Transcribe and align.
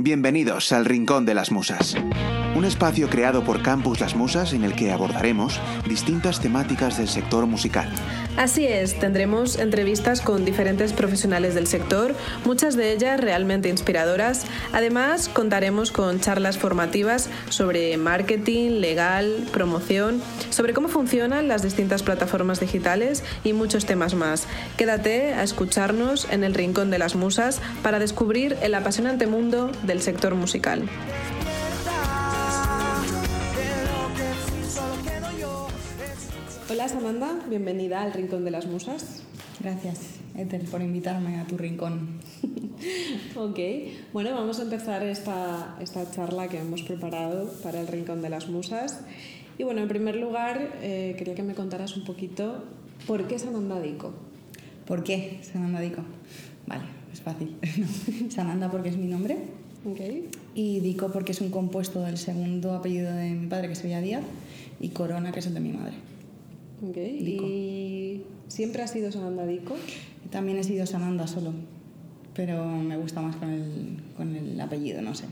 Bienvenidos 0.00 0.70
al 0.70 0.84
Rincón 0.84 1.26
de 1.26 1.34
las 1.34 1.50
Musas, 1.50 1.96
un 2.58 2.64
espacio 2.64 3.08
creado 3.08 3.44
por 3.44 3.62
Campus 3.62 4.00
Las 4.00 4.16
Musas 4.16 4.52
en 4.52 4.64
el 4.64 4.74
que 4.74 4.90
abordaremos 4.90 5.60
distintas 5.88 6.40
temáticas 6.40 6.98
del 6.98 7.06
sector 7.06 7.46
musical. 7.46 7.88
Así 8.36 8.66
es, 8.66 8.98
tendremos 8.98 9.60
entrevistas 9.60 10.20
con 10.20 10.44
diferentes 10.44 10.92
profesionales 10.92 11.54
del 11.54 11.68
sector, 11.68 12.16
muchas 12.44 12.76
de 12.76 12.92
ellas 12.92 13.20
realmente 13.20 13.68
inspiradoras. 13.68 14.44
Además, 14.72 15.28
contaremos 15.28 15.92
con 15.92 16.18
charlas 16.18 16.58
formativas 16.58 17.30
sobre 17.48 17.96
marketing, 17.96 18.80
legal, 18.80 19.46
promoción, 19.52 20.20
sobre 20.50 20.74
cómo 20.74 20.88
funcionan 20.88 21.46
las 21.46 21.62
distintas 21.62 22.02
plataformas 22.02 22.58
digitales 22.58 23.22
y 23.44 23.52
muchos 23.52 23.86
temas 23.86 24.14
más. 24.14 24.48
Quédate 24.76 25.32
a 25.32 25.44
escucharnos 25.44 26.26
en 26.32 26.42
el 26.42 26.54
Rincón 26.54 26.90
de 26.90 26.98
las 26.98 27.14
Musas 27.14 27.60
para 27.84 28.00
descubrir 28.00 28.56
el 28.62 28.74
apasionante 28.74 29.28
mundo 29.28 29.70
del 29.84 30.02
sector 30.02 30.34
musical. 30.34 30.82
Hola 36.70 36.86
Samantha, 36.86 37.46
bienvenida 37.48 38.02
al 38.02 38.12
Rincón 38.12 38.44
de 38.44 38.50
las 38.50 38.66
Musas. 38.66 39.22
Gracias, 39.58 40.00
Ethel, 40.36 40.66
por 40.66 40.82
invitarme 40.82 41.40
a 41.40 41.46
tu 41.46 41.56
rincón. 41.56 42.20
ok, 43.36 43.58
bueno, 44.12 44.34
vamos 44.34 44.58
a 44.60 44.64
empezar 44.64 45.02
esta, 45.02 45.78
esta, 45.80 46.10
charla 46.10 46.48
que 46.48 46.58
hemos 46.58 46.82
preparado 46.82 47.50
para 47.62 47.80
el 47.80 47.86
Rincón 47.86 48.20
de 48.20 48.28
las 48.28 48.50
Musas. 48.50 49.00
Y 49.56 49.62
bueno, 49.62 49.80
en 49.80 49.88
primer 49.88 50.16
lugar, 50.16 50.78
eh, 50.82 51.14
quería 51.16 51.34
que 51.34 51.42
me 51.42 51.54
contaras 51.54 51.96
un 51.96 52.04
poquito 52.04 52.62
por 53.06 53.26
qué 53.26 53.38
Sananda 53.38 53.80
Dico. 53.80 54.12
¿Por 54.86 55.04
qué 55.04 55.40
Sananda 55.40 55.80
Dico? 55.80 56.02
Vale, 56.66 56.84
es 57.10 57.22
fácil. 57.22 57.56
Sananda 58.28 58.70
porque 58.70 58.90
es 58.90 58.98
mi 58.98 59.06
nombre. 59.06 59.38
Okay. 59.90 60.28
Y 60.54 60.80
Dico 60.80 61.10
porque 61.10 61.32
es 61.32 61.40
un 61.40 61.50
compuesto 61.50 62.02
del 62.02 62.18
segundo 62.18 62.74
apellido 62.74 63.10
de 63.14 63.30
mi 63.30 63.46
padre, 63.46 63.68
que 63.68 63.74
sería 63.74 64.02
Díaz, 64.02 64.24
y 64.80 64.90
Corona, 64.90 65.32
que 65.32 65.38
es 65.38 65.46
el 65.46 65.54
de 65.54 65.60
mi 65.60 65.72
madre. 65.72 65.94
Okay. 66.82 67.18
¿Y 67.18 68.22
siempre 68.48 68.82
has 68.82 68.90
sido 68.90 69.10
Sananda 69.10 69.46
Dico? 69.46 69.76
También 70.30 70.58
he 70.58 70.64
sido 70.64 70.86
Sananda 70.86 71.26
solo, 71.26 71.52
pero 72.34 72.66
me 72.66 72.96
gusta 72.96 73.20
más 73.20 73.36
con 73.36 73.50
el, 73.50 73.98
con 74.16 74.36
el 74.36 74.60
apellido, 74.60 75.02
no 75.02 75.14
sé. 75.14 75.24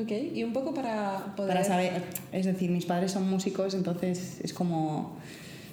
Ok, 0.00 0.10
y 0.34 0.42
un 0.42 0.52
poco 0.52 0.74
para 0.74 1.34
poder... 1.36 1.52
Para 1.52 1.64
saber, 1.64 2.02
es 2.32 2.46
decir, 2.46 2.70
mis 2.70 2.86
padres 2.86 3.12
son 3.12 3.28
músicos, 3.28 3.74
entonces 3.74 4.40
es 4.42 4.52
como, 4.52 5.16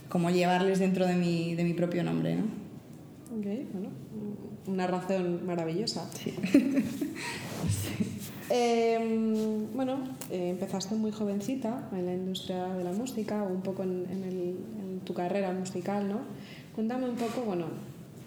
como 0.09 0.30
llevarles 0.30 0.80
dentro 0.80 1.05
de 1.08 1.16
mi, 1.16 1.55
de 1.55 1.64
mi 1.64 1.73
propio 1.73 2.03
nombre, 2.03 2.36
¿no? 2.36 2.43
Ok, 3.38 3.45
bueno, 3.73 3.89
una 4.67 4.88
razón 4.88 5.45
maravillosa. 5.45 6.09
Sí. 6.14 6.33
Eh, 8.50 9.67
bueno, 9.73 10.00
eh, 10.31 10.50
empezaste 10.50 10.95
muy 10.95 11.11
jovencita 11.11 11.89
en 11.92 12.05
la 12.05 12.14
industria 12.14 12.66
de 12.73 12.83
la 12.83 12.92
música, 12.92 13.44
o 13.44 13.47
un 13.47 13.61
poco 13.61 13.83
en, 13.83 14.05
en, 14.09 14.23
el, 14.23 14.55
en, 14.81 15.00
tu 15.05 15.14
carrera 15.14 15.52
musical, 15.52 16.08
¿no? 16.08 16.19
Cuéntame 16.75 17.09
un 17.09 17.16
poco, 17.16 17.42
bueno, 17.45 17.66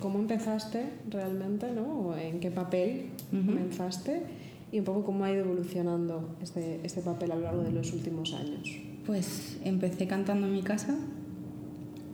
cómo 0.01 0.19
empezaste 0.19 0.91
realmente, 1.09 1.71
¿no? 1.73 1.83
O 1.83 2.17
en 2.17 2.41
qué 2.41 2.51
papel 2.51 3.11
uh 3.33 3.37
-huh. 3.37 3.47
comenzaste 3.47 4.23
y 4.73 4.79
un 4.79 4.85
poco 4.85 5.05
cómo 5.05 5.25
ha 5.25 5.31
ido 5.31 5.45
evolucionando 5.45 6.37
este, 6.43 6.81
este 6.83 7.03
papel 7.03 7.33
a 7.33 7.37
lo 7.37 7.43
largo 7.43 7.63
de 7.63 7.73
los 7.73 7.93
últimos 7.93 8.33
años. 8.33 8.71
Pues 9.07 9.59
empecé 9.65 10.07
cantando 10.07 10.47
en 10.47 10.53
mi 10.55 10.63
casa, 10.63 10.97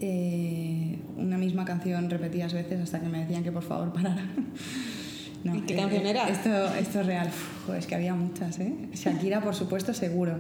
eh, 0.01 0.99
una 1.17 1.39
misma 1.39 1.65
canción 1.65 2.09
repetidas 2.09 2.53
veces 2.53 2.81
hasta 2.81 3.01
que 3.01 3.09
me 3.09 3.21
decían 3.21 3.43
que 3.43 3.53
por 3.53 3.63
favor 3.63 3.93
parara. 3.93 4.27
No, 5.45 5.55
¿Y 5.55 5.61
qué 5.63 5.77
canción 5.77 6.07
eh, 6.07 6.11
era? 6.11 6.29
Esto, 6.29 6.75
esto 6.75 7.01
es 7.01 7.07
real. 7.07 7.29
Uf, 7.29 7.75
es 7.75 7.87
que 7.87 7.95
había 7.95 8.15
muchas, 8.15 8.59
¿eh? 8.59 8.75
Shakira, 8.93 9.41
por 9.41 9.55
supuesto, 9.55 9.95
seguro. 9.95 10.39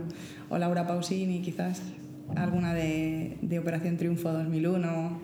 O 0.48 0.58
Laura 0.58 0.86
Pausini, 0.86 1.40
quizás 1.40 1.82
alguna 2.36 2.74
de, 2.74 3.36
de 3.40 3.58
Operación 3.58 3.96
Triunfo 3.96 4.32
2001, 4.32 5.20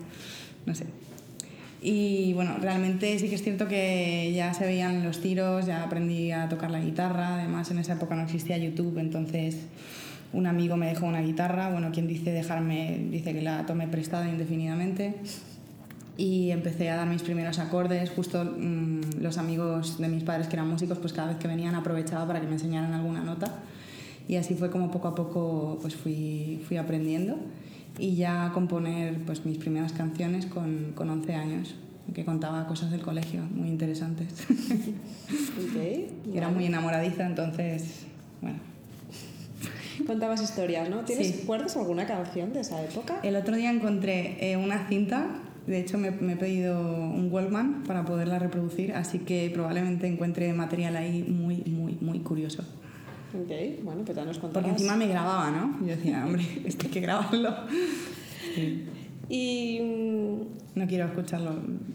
no 0.67 0.75
sé. 0.75 0.87
Y 1.83 2.33
bueno, 2.33 2.57
realmente 2.61 3.19
sí 3.19 3.29
que 3.29 3.35
es 3.35 3.43
cierto 3.43 3.69
que 3.69 4.33
ya 4.35 4.55
se 4.55 4.65
veían 4.65 5.05
los 5.05 5.21
tiros, 5.21 5.67
ya 5.67 5.83
aprendí 5.83 6.31
a 6.31 6.49
tocar 6.49 6.71
la 6.71 6.81
guitarra. 6.81 7.35
Además, 7.35 7.71
en 7.71 7.79
esa 7.79 7.95
época 7.95 8.15
no 8.15 8.23
existía 8.23 8.57
YouTube, 8.57 8.99
entonces 8.99 9.67
un 10.33 10.47
amigo 10.47 10.77
me 10.77 10.87
dejó 10.87 11.07
una 11.07 11.21
guitarra. 11.21 11.71
Bueno, 11.71 11.91
quien 11.93 12.07
dice 12.07 12.31
dejarme, 12.31 13.01
dice 13.11 13.35
que 13.35 13.43
la 13.43 13.67
tomé 13.67 13.87
prestada 13.87 14.29
indefinidamente 14.29 15.17
y 16.17 16.51
empecé 16.51 16.91
a 16.91 16.97
dar 16.97 17.09
mis 17.09 17.23
primeros 17.23 17.59
acordes. 17.59 18.11
Justo 18.11 18.45
mmm, 18.45 19.01
los 19.21 19.39
amigos 19.39 19.99
de 19.99 20.09
mis 20.09 20.23
padres 20.23 20.47
que 20.49 20.57
eran 20.57 20.69
músicos, 20.69 20.99
pues 20.99 21.13
cada 21.13 21.29
vez 21.29 21.39
que 21.39 21.49
venían 21.49 21.75
aprovechaba 21.75 22.27
para 22.27 22.41
que 22.41 22.47
me 22.47 22.55
enseñaran 22.55 22.93
alguna 22.93 23.23
nota. 23.23 23.47
Y 24.29 24.37
así 24.37 24.55
fue 24.55 24.71
como 24.71 24.91
poco 24.91 25.09
a 25.09 25.15
poco 25.15 25.79
pues 25.83 25.95
fui, 25.97 26.63
fui 26.67 26.77
aprendiendo 26.77 27.37
y 27.99 28.17
ya 28.17 28.47
a 28.47 28.53
componer 28.53 29.19
pues 29.25 29.45
mis 29.45 29.59
primeras 29.59 29.93
canciones 29.93 30.47
con, 30.47 30.93
con 30.95 31.11
11 31.11 31.35
años 31.35 31.75
que 32.13 32.25
contaba 32.25 32.67
cosas 32.67 32.91
del 32.91 33.01
colegio 33.01 33.43
muy 33.51 33.69
interesantes. 33.69 34.29
Okay, 35.71 36.11
era 36.35 36.49
muy 36.49 36.67
enamoradiza, 36.67 37.27
entonces, 37.27 38.07
bueno. 38.43 38.59
Contabas 40.07 40.43
historias, 40.43 40.91
¿no? 40.91 41.01
¿Tienes, 41.01 41.29
Sí. 41.29 41.41
¿Recuerdas 41.41 41.77
alguna 41.77 42.07
canción 42.07 42.53
de 42.53 42.61
esa 42.61 42.83
época? 42.85 43.21
El 43.23 43.37
otro 43.37 43.57
día 43.57 43.71
encontré 43.71 44.37
eh, 44.41 44.57
una 44.57 44.87
cinta 44.89 45.27
de 45.67 45.81
hecho, 45.81 45.99
me, 45.99 46.11
me, 46.11 46.35
he 46.35 46.37
pedido 46.37 46.79
un 46.81 47.29
Walkman 47.33 47.85
para 47.85 48.05
poderla 48.05 48.39
reproducir, 48.39 48.93
así 48.93 49.21
que 49.21 49.51
probablemente 49.53 50.07
encuentre 50.07 50.53
material 50.53 50.97
ahí 50.97 51.23
muy, 51.23 51.57
muy, 51.67 51.97
muy 52.01 52.21
curioso. 52.21 52.63
Ok, 53.35 53.83
bueno, 53.83 54.03
pues 54.05 54.17
ya 54.17 54.25
nos 54.25 54.39
contarás. 54.39 54.69
Porque 54.69 54.71
encima 54.71 54.97
me 54.97 55.09
grababa, 55.09 55.51
¿no? 55.51 55.81
Yo 55.81 55.97
decía, 55.97 56.25
hombre, 56.25 56.45
esto 56.65 56.87
hay 56.87 56.93
que 56.93 57.01
grabarlo. 57.01 57.55
Sí. 58.55 58.85
Y. 59.29 59.81
mm, 59.81 60.79
No 60.79 60.87
quiero 60.87 61.07
escucharlo. 61.07 61.53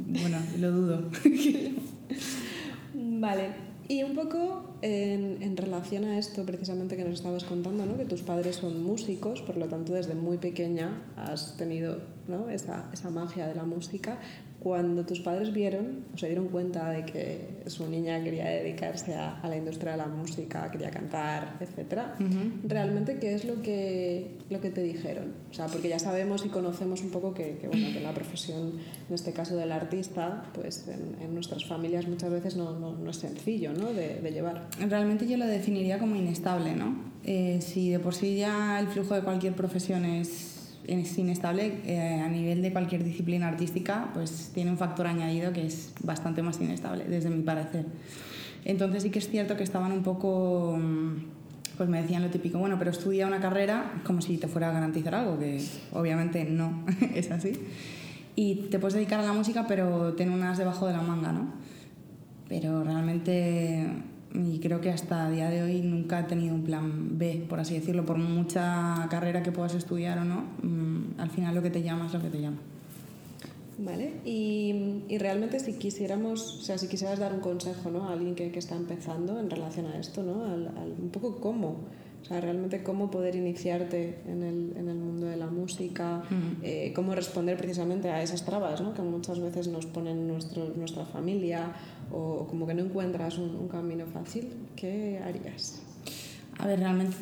Bueno, 0.07 0.37
lo 0.59 0.71
dudo. 0.71 1.09
vale. 2.93 3.68
Y 3.91 4.03
un 4.03 4.13
poco 4.13 4.75
en, 4.83 5.41
en, 5.41 5.57
relación 5.57 6.05
a 6.05 6.19
esto 6.19 6.45
precisamente 6.45 6.95
que 6.95 7.03
nos 7.03 7.15
estabas 7.15 7.43
contando, 7.43 7.87
¿no? 7.87 7.97
que 7.97 8.05
tus 8.05 8.21
padres 8.21 8.57
son 8.57 8.83
músicos, 8.83 9.41
por 9.41 9.57
lo 9.57 9.65
tanto 9.65 9.93
desde 9.93 10.13
muy 10.13 10.37
pequeña 10.37 11.01
has 11.17 11.57
tenido 11.57 11.97
¿no? 12.27 12.51
esa, 12.51 12.87
esa 12.93 13.09
magia 13.09 13.47
de 13.47 13.55
la 13.55 13.63
música. 13.63 14.19
Cuando 14.59 15.05
tus 15.05 15.21
padres 15.21 15.53
vieron 15.53 16.03
o 16.13 16.17
se 16.17 16.27
dieron 16.27 16.49
cuenta 16.49 16.89
de 16.89 17.05
que 17.05 17.63
su 17.67 17.87
niña 17.89 18.21
quería 18.21 18.49
dedicarse 18.49 19.15
a, 19.15 19.39
a 19.39 19.47
la 19.47 19.55
industria 19.55 19.93
de 19.93 19.97
la 19.99 20.07
música, 20.07 20.69
quería 20.69 20.91
cantar, 20.91 21.57
etc., 21.61 21.79
uh 22.19 22.23
-huh. 22.23 22.51
¿realmente 22.65 23.19
qué 23.19 23.33
es 23.35 23.45
lo 23.45 23.61
que, 23.61 24.37
lo 24.49 24.59
que 24.59 24.69
te 24.69 24.83
dijeron? 24.83 25.33
O 25.49 25.53
sea, 25.53 25.67
porque 25.67 25.87
ya 25.87 25.99
sabemos 25.99 26.45
y 26.45 26.49
conocemos 26.49 27.01
un 27.01 27.09
poco 27.09 27.33
que, 27.33 27.57
que, 27.57 27.67
bueno, 27.67 27.87
que 27.93 28.01
la 28.01 28.13
profesión, 28.13 28.73
en 29.07 29.15
este 29.15 29.31
caso 29.31 29.55
del 29.55 29.71
artista, 29.71 30.43
pues 30.53 30.87
en, 30.87 31.21
en 31.23 31.33
nuestras 31.33 31.65
familias 31.65 32.07
muchas 32.07 32.29
veces 32.29 32.57
no, 32.57 32.77
no, 32.77 32.97
no 32.97 33.09
es 33.11 33.17
sencillo 33.17 33.71
¿no? 33.73 33.93
De, 33.93 34.19
de, 34.19 34.31
llevar. 34.31 34.67
Realmente 34.79 35.27
yo 35.27 35.37
lo 35.37 35.45
definiría 35.45 35.99
como 35.99 36.15
inestable, 36.15 36.75
¿no? 36.75 36.95
Eh, 37.23 37.59
si 37.61 37.89
de 37.89 37.99
por 37.99 38.15
sí 38.15 38.37
ya 38.37 38.79
el 38.79 38.87
flujo 38.87 39.15
de 39.15 39.21
cualquier 39.21 39.53
profesión 39.53 40.05
es 40.05 40.58
es 40.97 41.17
inestable 41.17 41.81
eh, 41.85 42.21
a 42.21 42.27
nivel 42.29 42.61
de 42.61 42.71
cualquier 42.71 43.03
disciplina 43.03 43.47
artística, 43.47 44.09
pues 44.13 44.51
tiene 44.53 44.71
un 44.71 44.77
factor 44.77 45.07
añadido 45.07 45.53
que 45.53 45.65
es 45.65 45.93
bastante 46.03 46.41
más 46.41 46.59
inestable, 46.59 47.05
desde 47.05 47.29
mi 47.29 47.43
parecer. 47.43 47.85
Entonces 48.65 49.03
sí 49.03 49.09
que 49.09 49.19
es 49.19 49.29
cierto 49.29 49.55
que 49.55 49.63
estaban 49.63 49.91
un 49.91 50.03
poco, 50.03 50.77
mm, 50.77 51.15
pues 51.77 51.89
me 51.89 52.01
decían 52.01 52.23
lo 52.23 52.29
típico, 52.29 52.59
bueno, 52.59 52.77
pero 52.79 52.91
estudia 52.91 53.27
una 53.27 53.39
carrera 53.39 54.01
como 54.03 54.21
si 54.21 54.37
te 54.37 54.47
fuera 54.47 54.69
a 54.69 54.73
garantizar 54.73 55.15
algo, 55.15 55.37
que 55.37 55.63
obviamente 55.93 56.43
no 56.45 56.85
es 57.15 57.31
así. 57.31 57.53
Y 58.35 58.67
te 58.69 58.79
puedes 58.79 58.95
dedicar 58.95 59.19
a 59.19 59.23
la 59.23 59.33
música, 59.33 59.65
pero 59.67 60.13
ten 60.13 60.29
unas 60.29 60.57
debajo 60.57 60.87
de 60.87 60.93
la 60.93 61.01
manga, 61.01 61.31
¿no? 61.31 61.53
Pero 62.47 62.83
realmente 62.83 63.85
y 64.33 64.59
creo 64.59 64.79
que 64.79 64.91
hasta 64.91 65.25
a 65.25 65.29
día 65.29 65.49
de 65.49 65.63
hoy 65.63 65.81
nunca 65.81 66.19
he 66.19 66.23
tenido 66.23 66.53
un 66.53 66.63
plan 66.63 67.17
B, 67.17 67.45
por 67.49 67.59
así 67.59 67.73
decirlo, 67.73 68.05
por 68.05 68.17
mucha 68.17 69.07
carrera 69.09 69.41
que 69.41 69.51
puedas 69.51 69.73
estudiar 69.73 70.19
o 70.19 70.23
no, 70.23 70.43
mmm, 70.61 71.19
al 71.19 71.29
final 71.29 71.55
lo 71.55 71.61
que 71.61 71.69
te 71.69 71.81
llama 71.81 72.07
es 72.07 72.13
lo 72.13 72.21
que 72.21 72.29
te 72.29 72.41
llama. 72.41 72.57
Vale, 73.79 74.15
y, 74.25 75.03
y, 75.07 75.17
realmente 75.19 75.59
si 75.61 75.73
quisiéramos, 75.73 76.59
o 76.59 76.61
sea, 76.61 76.77
si 76.77 76.87
quisieras 76.89 77.17
dar 77.17 77.33
un 77.33 77.39
consejo 77.39 77.89
¿no? 77.89 78.09
a 78.09 78.13
alguien 78.13 78.35
que, 78.35 78.51
que 78.51 78.59
está 78.59 78.75
empezando 78.75 79.39
en 79.39 79.49
relación 79.49 79.85
a 79.85 79.97
esto, 79.97 80.21
¿no? 80.21 80.43
Al, 80.43 80.67
al, 80.67 80.95
un 80.99 81.09
poco 81.09 81.39
cómo, 81.39 81.77
o 82.21 82.25
sea, 82.25 82.41
realmente 82.41 82.83
cómo 82.83 83.09
poder 83.09 83.35
iniciarte 83.35 84.19
en 84.27 84.43
el, 84.43 84.73
en 84.77 84.89
el 84.89 84.97
mundo 84.97 85.27
de 85.27 85.37
la 85.37 85.47
música, 85.47 86.23
uh 86.29 86.33
-huh. 86.33 86.63
eh, 86.63 86.91
cómo 86.93 87.15
responder 87.15 87.57
precisamente 87.57 88.09
a 88.09 88.21
esas 88.21 88.43
trabas 88.45 88.81
¿no? 88.81 88.93
que 88.93 89.01
muchas 89.01 89.39
veces 89.39 89.67
nos 89.67 89.85
ponen 89.85 90.27
nuestro, 90.27 90.73
nuestra 90.75 91.05
familia 91.05 91.73
o 92.11 92.45
como 92.47 92.67
que 92.67 92.73
no 92.73 92.83
encuentras 92.83 93.37
un, 93.37 93.55
un 93.55 93.67
camino 93.67 94.05
fácil, 94.07 94.49
¿qué 94.75 95.19
harías? 95.23 95.81
A 96.57 96.67
ver, 96.67 96.79
realmente, 96.79 97.15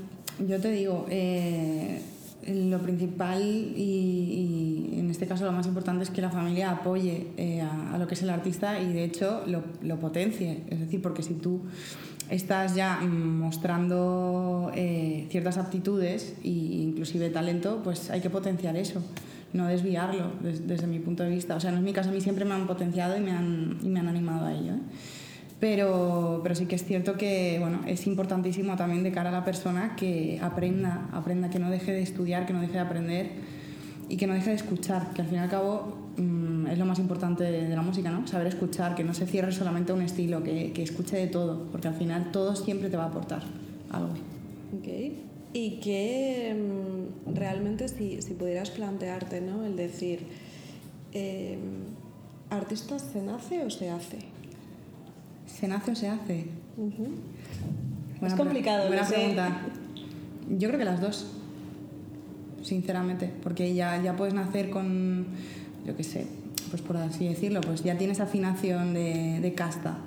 yo 0.47 0.59
te 0.59 0.71
digo, 0.71 1.05
eh, 1.09 2.01
lo 2.47 2.79
principal 2.79 3.41
y, 3.41 4.93
y, 4.93 4.99
en 4.99 5.09
este 5.11 5.27
caso 5.27 5.45
lo 5.45 5.51
más 5.51 5.67
importante 5.67 6.03
es 6.03 6.09
que 6.09 6.21
la 6.21 6.29
familia 6.29 6.71
apoye 6.71 7.27
eh, 7.37 7.61
a, 7.61 7.93
a, 7.93 7.97
lo 7.97 8.07
que 8.07 8.15
es 8.15 8.21
el 8.21 8.29
artista 8.29 8.81
y 8.81 8.93
de 8.93 9.03
hecho 9.03 9.43
lo, 9.45 9.63
lo, 9.81 9.99
potencie. 9.99 10.63
Es 10.69 10.79
decir, 10.79 11.01
porque 11.01 11.23
si 11.23 11.33
tú 11.33 11.61
estás 12.29 12.75
ya 12.75 12.99
mostrando 13.01 14.71
eh, 14.75 15.27
ciertas 15.29 15.57
aptitudes 15.57 16.35
e 16.43 16.49
inclusive 16.49 17.29
talento, 17.29 17.81
pues 17.83 18.09
hay 18.09 18.21
que 18.21 18.29
potenciar 18.29 18.75
eso, 18.75 19.01
no 19.53 19.67
desviarlo 19.67 20.31
desde 20.41 20.87
mi 20.87 20.99
punto 20.99 21.23
de 21.23 21.29
vista. 21.29 21.55
O 21.55 21.59
sea, 21.59 21.71
no 21.71 21.77
es 21.77 21.83
mi 21.83 21.93
caso, 21.93 22.09
a 22.09 22.11
mí 22.11 22.21
siempre 22.21 22.45
me 22.45 22.53
han 22.53 22.67
potenciado 22.67 23.17
y 23.17 23.21
me 23.21 23.31
han, 23.31 23.77
y 23.81 23.87
me 23.87 23.99
han 23.99 24.07
animado 24.07 24.45
a 24.45 24.53
ello. 24.53 24.73
¿eh? 24.73 24.81
Pero, 25.59 26.41
pero 26.43 26.53
sí 26.53 26.67
que 26.67 26.75
es 26.75 26.85
cierto 26.85 27.17
que 27.17 27.57
bueno, 27.59 27.81
es 27.87 28.05
importantísimo 28.05 28.75
también 28.75 29.03
de 29.03 29.11
cara 29.11 29.29
a 29.29 29.31
la 29.31 29.43
persona 29.43 29.95
que 29.95 30.39
aprenda, 30.41 31.09
aprenda, 31.11 31.49
que 31.49 31.57
no 31.57 31.71
deje 31.71 31.91
de 31.91 32.03
estudiar, 32.03 32.45
que 32.45 32.53
no 32.53 32.61
deje 32.61 32.73
de 32.73 32.79
aprender 32.79 33.31
y 34.07 34.17
que 34.17 34.27
no 34.27 34.35
deje 34.35 34.51
de 34.51 34.55
escuchar, 34.55 35.13
que 35.13 35.21
al 35.21 35.27
fin 35.27 35.37
y 35.37 35.41
al 35.41 35.49
cabo 35.49 36.06
es 36.71 36.77
lo 36.77 36.85
más 36.85 36.99
importante 36.99 37.43
de, 37.43 37.75
la 37.75 37.81
música, 37.81 38.11
¿no? 38.11 38.27
Saber 38.27 38.47
escuchar, 38.47 38.95
que 38.95 39.03
no 39.03 39.13
se 39.13 39.25
cierre 39.25 39.51
solamente 39.51 39.91
a 39.91 39.95
un 39.95 40.01
estilo, 40.01 40.43
que, 40.43 40.71
que, 40.73 40.83
escuche 40.83 41.17
de 41.17 41.27
todo, 41.27 41.67
porque 41.71 41.87
al 41.87 41.95
final 41.95 42.31
todo 42.31 42.55
siempre 42.55 42.89
te 42.89 42.97
va 42.97 43.03
a 43.03 43.07
aportar 43.07 43.43
algo. 43.91 44.13
Ok. 44.77 44.87
Y 45.53 45.79
que 45.79 46.55
mm, 46.55 47.33
realmente 47.35 47.87
si, 47.87 48.21
si, 48.21 48.33
pudieras 48.33 48.69
plantearte, 48.71 49.41
¿no? 49.41 49.65
El 49.65 49.75
decir, 49.75 50.27
eh, 51.13 51.57
¿artista 52.49 52.99
se 52.99 53.21
nace 53.21 53.63
o 53.65 53.69
se 53.69 53.89
hace? 53.89 54.19
¿Se 55.45 55.67
nace 55.67 55.91
o 55.91 55.95
se 55.95 56.09
hace? 56.09 56.45
es 58.21 58.33
complicado. 58.33 58.87
Buena 58.87 59.07
pregunta. 59.07 59.61
Yo 60.49 60.67
creo 60.69 60.79
que 60.79 60.85
las 60.85 61.01
dos, 61.01 61.27
sinceramente, 62.61 63.31
porque 63.43 63.73
ya, 63.73 64.01
ya 64.01 64.15
puedes 64.15 64.33
nacer 64.33 64.69
con, 64.69 65.25
yo 65.85 65.95
qué 65.95 66.03
sé, 66.03 66.27
pues 66.67 66.81
por 66.81 66.97
así 66.97 67.27
decirlo, 67.27 67.61
pues 67.61 67.83
ya 67.83 67.97
tienes 67.97 68.19
afinación 68.19 68.93
de, 68.93 69.39
de 69.41 69.53
casta, 69.53 69.97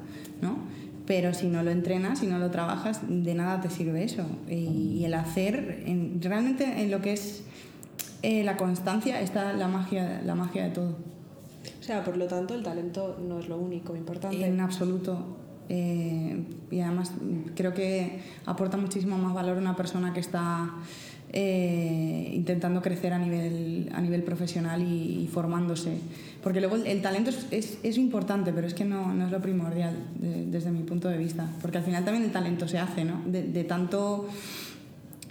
¿no? 0.41 0.59
Pero 1.11 1.35
si 1.35 1.49
no 1.49 1.65
lo 1.65 1.73
entrenas, 1.73 2.21
si 2.21 2.29
no 2.29 2.39
lo 2.39 2.53
trabajas, 2.53 3.01
de 3.09 3.35
nada 3.35 3.61
te 3.61 3.69
sirve 3.69 4.05
eso. 4.05 4.25
Y, 4.49 5.03
el 5.05 5.15
hacer, 5.15 5.83
realmente 6.21 6.83
en 6.83 6.91
lo 6.91 7.01
que 7.01 7.15
es 7.15 7.43
eh, 8.23 8.45
la 8.45 8.57
constancia 8.57 9.21
está 9.21 9.53
la 9.55 9.67
magia, 9.67 10.23
la 10.25 10.37
magia 10.37 10.65
de 10.65 10.71
todo. 10.71 10.97
O 11.81 11.83
sea, 11.83 12.05
por 12.05 12.17
lo 12.17 12.27
tanto, 12.27 12.55
el 12.55 12.63
talento 12.63 13.19
no 13.27 13.41
es 13.41 13.49
lo 13.49 13.57
único 13.57 13.97
importante. 13.97 14.47
En 14.47 14.61
absoluto. 14.61 15.37
Eh, 15.69 16.45
y 16.71 16.81
además 16.81 17.13
creo 17.57 17.75
que 17.75 18.21
aporta 18.47 18.77
muchísimo 18.77 19.19
más 19.19 19.35
valor 19.35 19.57
a 19.57 19.61
una 19.61 19.75
persona 19.75 20.13
que 20.13 20.21
está 20.21 20.71
eh, 21.33 22.33
intentando 22.35 22.83
crecer 22.83 23.13
a 23.13 23.19
nivel, 23.19 23.89
a 23.95 24.01
nivel 24.01 24.23
profesional 24.23 24.83
y, 24.83 25.29
formándose. 25.33 25.99
Porque 26.43 26.61
luego 26.61 26.77
el, 26.77 27.03
talento 27.03 27.31
es, 27.51 27.79
es, 27.83 27.99
importante, 27.99 28.53
pero 28.53 28.67
es 28.67 28.75
que 28.75 28.85
no, 28.85 29.15
no 29.15 29.27
es 29.27 29.31
lo 29.31 29.41
primordial 29.41 29.95
desde 30.19 30.73
mi 30.73 30.83
punto 30.83 31.09
de 31.09 31.19
vista. 31.19 31.49
Porque 31.63 31.79
al 31.79 31.85
final 31.85 32.05
también 32.05 32.25
el 32.25 32.33
talento 32.33 32.67
se 32.67 32.79
hace, 32.79 33.05
¿no? 33.05 33.23
De, 33.27 33.45
de 33.45 33.65
tanto 33.65 34.29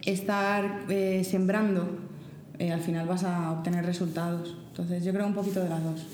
estar 0.05 0.85
eh, 0.89 1.23
sembrando, 1.23 1.87
al 2.59 2.81
final 2.81 3.07
vas 3.07 3.23
a 3.23 3.51
obtener 3.51 3.85
resultados. 3.85 4.55
Entonces 4.69 5.03
yo 5.03 5.11
creo 5.11 5.27
un 5.27 5.33
poquito 5.33 5.61
de 5.61 5.69
las 5.69 5.83
dos. 5.83 6.05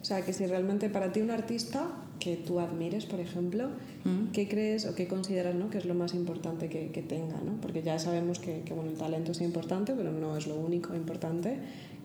O 0.00 0.04
sea, 0.04 0.22
que 0.24 0.32
si 0.32 0.46
realmente 0.46 0.88
para 0.88 1.12
ti 1.12 1.20
un 1.20 1.30
artista 1.30 1.86
que 2.20 2.36
tú 2.36 2.60
admires, 2.60 3.06
por 3.06 3.18
ejemplo, 3.18 3.68
mm. 4.04 4.32
¿qué 4.32 4.46
crees 4.46 4.86
o 4.86 4.94
qué 4.94 5.08
consideras 5.08 5.54
¿no? 5.54 5.70
que 5.70 5.78
es 5.78 5.86
lo 5.86 5.94
más 5.94 6.14
importante 6.14 6.68
que, 6.68 6.90
que 6.90 7.02
tenga? 7.02 7.38
¿no? 7.44 7.60
Porque 7.60 7.82
ya 7.82 7.98
sabemos 7.98 8.38
que, 8.38 8.60
que, 8.60 8.74
bueno, 8.74 8.90
el 8.90 8.96
talento 8.96 9.32
es 9.32 9.40
importante, 9.40 9.94
pero 9.96 10.12
no 10.12 10.36
es 10.36 10.46
lo 10.46 10.54
único 10.54 10.94
importante. 10.94 11.58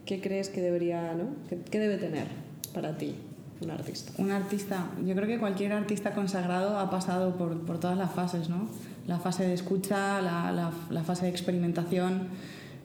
¿Qué 0.05 0.21
crees 0.21 0.49
que 0.49 0.61
debería, 0.61 1.13
¿no? 1.13 1.25
¿Qué, 1.69 1.79
debe 1.79 1.97
tener 1.97 2.27
para 2.73 2.97
ti 2.97 3.15
un 3.61 3.71
artista? 3.71 4.11
Un 4.17 4.31
artista, 4.31 4.91
yo 5.05 5.15
creo 5.15 5.27
que 5.27 5.39
cualquier 5.39 5.73
artista 5.73 6.13
consagrado 6.13 6.79
ha 6.79 6.89
pasado 6.89 7.35
por, 7.35 7.59
por 7.65 7.79
todas 7.79 7.97
las 7.97 8.11
fases, 8.11 8.49
¿no? 8.49 8.69
La 9.07 9.19
fase 9.19 9.45
de 9.45 9.53
escucha, 9.53 10.21
la, 10.21 10.51
la, 10.51 10.71
la 10.89 11.03
fase 11.03 11.25
de 11.25 11.31
experimentación, 11.31 12.29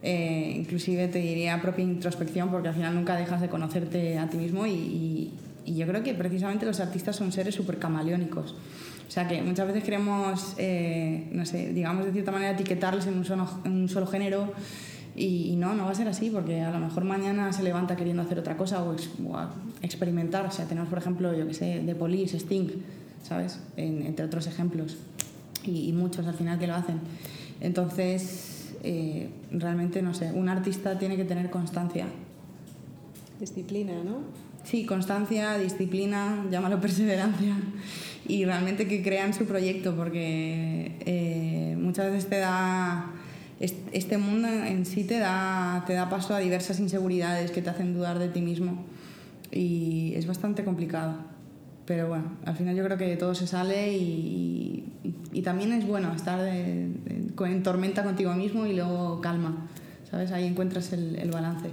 eh, 0.02 0.54
inclusive 0.56 1.08
te 1.08 1.18
diría 1.18 1.60
propia 1.60 1.84
introspección, 1.84 2.50
porque 2.50 2.68
al 2.68 2.74
final 2.74 2.94
nunca 2.94 3.16
dejas 3.16 3.40
de 3.40 3.48
conocerte 3.48 4.18
a 4.18 4.30
ti 4.30 4.38
mismo 4.38 4.66
y, 4.66 4.72
y, 4.72 5.34
yo 5.74 5.86
creo 5.86 6.02
que 6.02 6.14
precisamente 6.14 6.66
los 6.66 6.80
artistas 6.80 7.16
son 7.16 7.32
seres 7.32 7.54
súper 7.54 7.78
camaleónicos. 7.78 8.52
O 9.06 9.10
sea 9.10 9.26
que 9.26 9.42
muchas 9.42 9.66
veces 9.66 9.82
queremos, 9.82 10.54
eh, 10.58 11.28
no 11.32 11.44
sé, 11.44 11.72
digamos 11.72 12.06
de 12.06 12.12
cierta 12.12 12.30
manera 12.30 12.52
etiquetarles 12.52 13.06
en 13.06 13.18
un 13.18 13.26
en 13.64 13.72
un 13.72 13.88
solo 13.88 14.06
género 14.06 14.52
y, 15.16 15.56
no, 15.56 15.74
no 15.74 15.86
va 15.86 15.90
a 15.90 15.94
ser 15.94 16.08
así 16.08 16.30
porque 16.30 16.60
a 16.60 16.70
lo 16.70 16.78
mejor 16.78 17.04
mañana 17.04 17.52
se 17.52 17.62
levanta 17.62 17.96
queriendo 17.96 18.22
hacer 18.22 18.38
otra 18.38 18.56
cosa 18.56 18.82
o, 18.84 18.94
experimentar. 19.82 20.46
O 20.46 20.50
sea, 20.50 20.66
tenemos 20.66 20.88
por 20.88 20.98
ejemplo, 20.98 21.36
yo 21.36 21.46
que 21.46 21.54
sé, 21.54 21.82
The 21.84 21.94
Police, 21.94 22.36
Sting, 22.36 22.68
¿sabes? 23.22 23.58
entre 23.76 24.24
otros 24.24 24.46
ejemplos 24.46 24.96
y, 25.64 25.88
y 25.88 25.92
muchos 25.92 26.26
al 26.26 26.34
final 26.34 26.58
que 26.58 26.66
lo 26.66 26.74
hacen. 26.74 27.00
Entonces, 27.60 28.74
eh, 28.82 29.28
realmente, 29.50 30.00
no 30.02 30.14
sé, 30.14 30.32
un 30.32 30.48
artista 30.48 30.98
tiene 30.98 31.16
que 31.16 31.24
tener 31.24 31.50
constancia. 31.50 32.06
Disciplina, 33.38 33.92
¿no? 34.04 34.20
Sí, 34.64 34.84
constancia, 34.84 35.56
disciplina, 35.58 36.44
llámalo 36.50 36.80
perseverancia 36.82 37.56
y 38.26 38.44
realmente 38.44 38.86
que 38.86 39.02
crean 39.02 39.34
su 39.34 39.46
proyecto 39.46 39.96
porque 39.96 40.96
eh, 41.06 41.76
muchas 41.78 42.10
veces 42.12 42.28
te 42.28 42.38
da 42.38 43.12
este 43.58 44.16
mundo 44.16 44.48
en 44.48 44.86
sí 44.86 45.04
te 45.04 45.18
da, 45.18 45.84
te 45.86 45.92
da 45.92 46.08
paso 46.08 46.34
a 46.34 46.38
diversas 46.38 46.80
inseguridades 46.80 47.50
que 47.50 47.60
te 47.60 47.68
hacen 47.68 47.92
dudar 47.92 48.18
de 48.18 48.28
ti 48.28 48.40
mismo 48.40 48.84
y 49.50 50.12
es 50.14 50.26
bastante 50.26 50.64
complicado. 50.64 51.14
Pero 51.84 52.08
bueno, 52.08 52.36
al 52.44 52.56
final 52.56 52.76
yo 52.76 52.84
creo 52.84 52.96
que 52.96 53.16
todo 53.16 53.34
se 53.34 53.46
sale 53.46 53.92
y, 53.96 54.84
y, 55.32 55.42
también 55.42 55.72
es 55.72 55.86
bueno 55.86 56.14
estar 56.14 56.38
en 56.46 57.62
tormenta 57.62 58.04
contigo 58.04 58.32
mismo 58.34 58.64
y 58.64 58.74
luego 58.74 59.20
calma, 59.20 59.66
¿sabes? 60.08 60.30
Ahí 60.30 60.46
encuentras 60.46 60.92
el, 60.92 61.30
balance. 61.32 61.70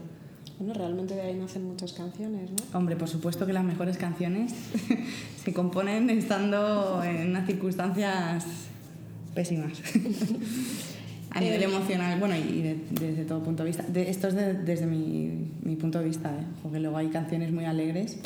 Bueno, 0.59 0.73
realmente 0.73 1.13
de 1.13 1.21
ahí 1.21 1.35
nacen 1.35 1.65
muchas 1.65 1.93
canciones, 1.93 2.49
¿no? 2.49 2.77
Hombre, 2.77 2.95
por 2.95 3.07
supuesto 3.07 3.45
que 3.45 3.53
las 3.53 3.63
mejores 3.63 3.97
canciones 3.97 4.53
se 5.43 5.53
componen 5.53 6.09
estando 6.09 7.03
en 7.03 7.29
unas 7.29 7.45
circunstancias 7.45 8.45
pésimas. 9.35 9.73
a 11.31 11.39
nivel 11.39 11.61
eh, 11.61 11.65
emocional, 11.65 12.19
bueno, 12.19 12.35
y 12.35 12.79
desde 12.89 13.25
todo 13.25 13.43
punto 13.43 13.63
de 13.63 13.69
vista. 13.69 13.83
De, 13.83 14.09
esto 14.09 14.27
es 14.29 14.35
desde 14.35 14.85
mi, 14.85 15.51
mi, 15.63 15.75
punto 15.75 15.99
de 15.99 16.05
vista, 16.05 16.29
¿eh? 16.29 16.43
porque 16.63 16.79
luego 16.79 16.97
hay 16.97 17.09
canciones 17.09 17.51
muy 17.51 17.65
alegres 17.65 18.17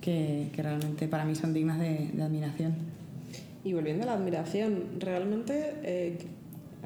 que, 0.00 0.48
que 0.52 0.62
realmente 0.62 1.06
para 1.08 1.24
mí 1.24 1.34
son 1.34 1.52
dignas 1.52 1.78
de, 1.78 2.10
de, 2.12 2.22
admiración. 2.22 2.74
Y 3.64 3.72
volviendo 3.72 4.04
a 4.04 4.06
la 4.06 4.12
admiración, 4.14 4.84
realmente, 4.98 5.74
eh, 5.82 6.18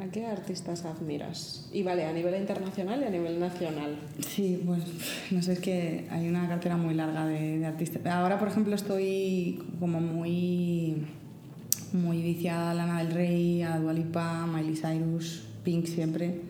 ¿a 0.00 0.11
qué 0.11 0.26
artistas 0.26 0.85
admiras? 0.85 1.69
Y 1.73 1.83
vale, 1.83 2.04
a 2.04 2.12
nivel 2.12 2.40
internacional 2.40 3.00
y 3.02 3.04
a 3.04 3.11
nivel 3.11 3.38
nacional. 3.38 3.97
Sí, 4.26 4.62
pues 4.64 4.80
no 5.30 5.42
sé, 5.42 5.54
es 5.54 5.61
que 5.61 6.07
hay 6.11 6.28
una 6.28 6.49
cartera 6.49 6.76
muy 6.76 6.95
larga 6.95 7.26
de, 7.26 7.59
de 7.59 7.66
artistas. 7.66 8.04
Ahora, 8.07 8.38
por 8.38 8.49
ejemplo, 8.49 8.75
estoy 8.75 9.62
como 9.78 10.00
muy, 10.00 11.07
muy 11.92 12.23
viciada 12.23 12.71
a 12.71 12.75
Lana 12.75 13.02
del 13.02 13.12
Rey, 13.12 13.62
a 13.62 13.78
Dua 13.78 13.92
Lipa, 13.92 14.47
Miley 14.47 14.76
Cyrus, 14.76 15.45
Pink 15.64 15.87
siempre. 15.87 16.40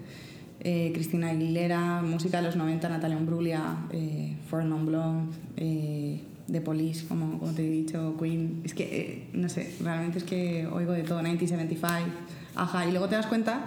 Eh, 0.63 0.91
Cristina 0.93 1.31
Aguilera, 1.31 2.03
música 2.03 2.39
de 2.39 2.49
los 2.49 2.57
90, 2.57 2.89
Natalia 2.89 3.17
Imbruglia, 3.17 3.87
eh, 3.93 4.37
Four 4.49 4.65
Non 4.65 4.85
Blonde, 4.85 5.35
eh, 5.57 6.21
The 6.51 6.61
Police, 6.61 7.07
como, 7.07 7.39
como 7.39 7.53
te 7.53 7.67
he 7.67 7.71
dicho, 7.71 8.15
Queen. 8.19 8.61
Es 8.65 8.75
que, 8.75 8.85
eh, 8.85 9.29
no 9.33 9.49
sé, 9.49 9.75
realmente 9.81 10.19
es 10.19 10.25
que 10.25 10.67
oigo 10.67 10.93
de 10.93 11.03
todo, 11.03 11.23
1975, 11.23 12.11
ajá. 12.55 12.87
Y 12.87 12.91
luego 12.91 13.09
te 13.09 13.17
das 13.17 13.27
cuenta 13.27 13.67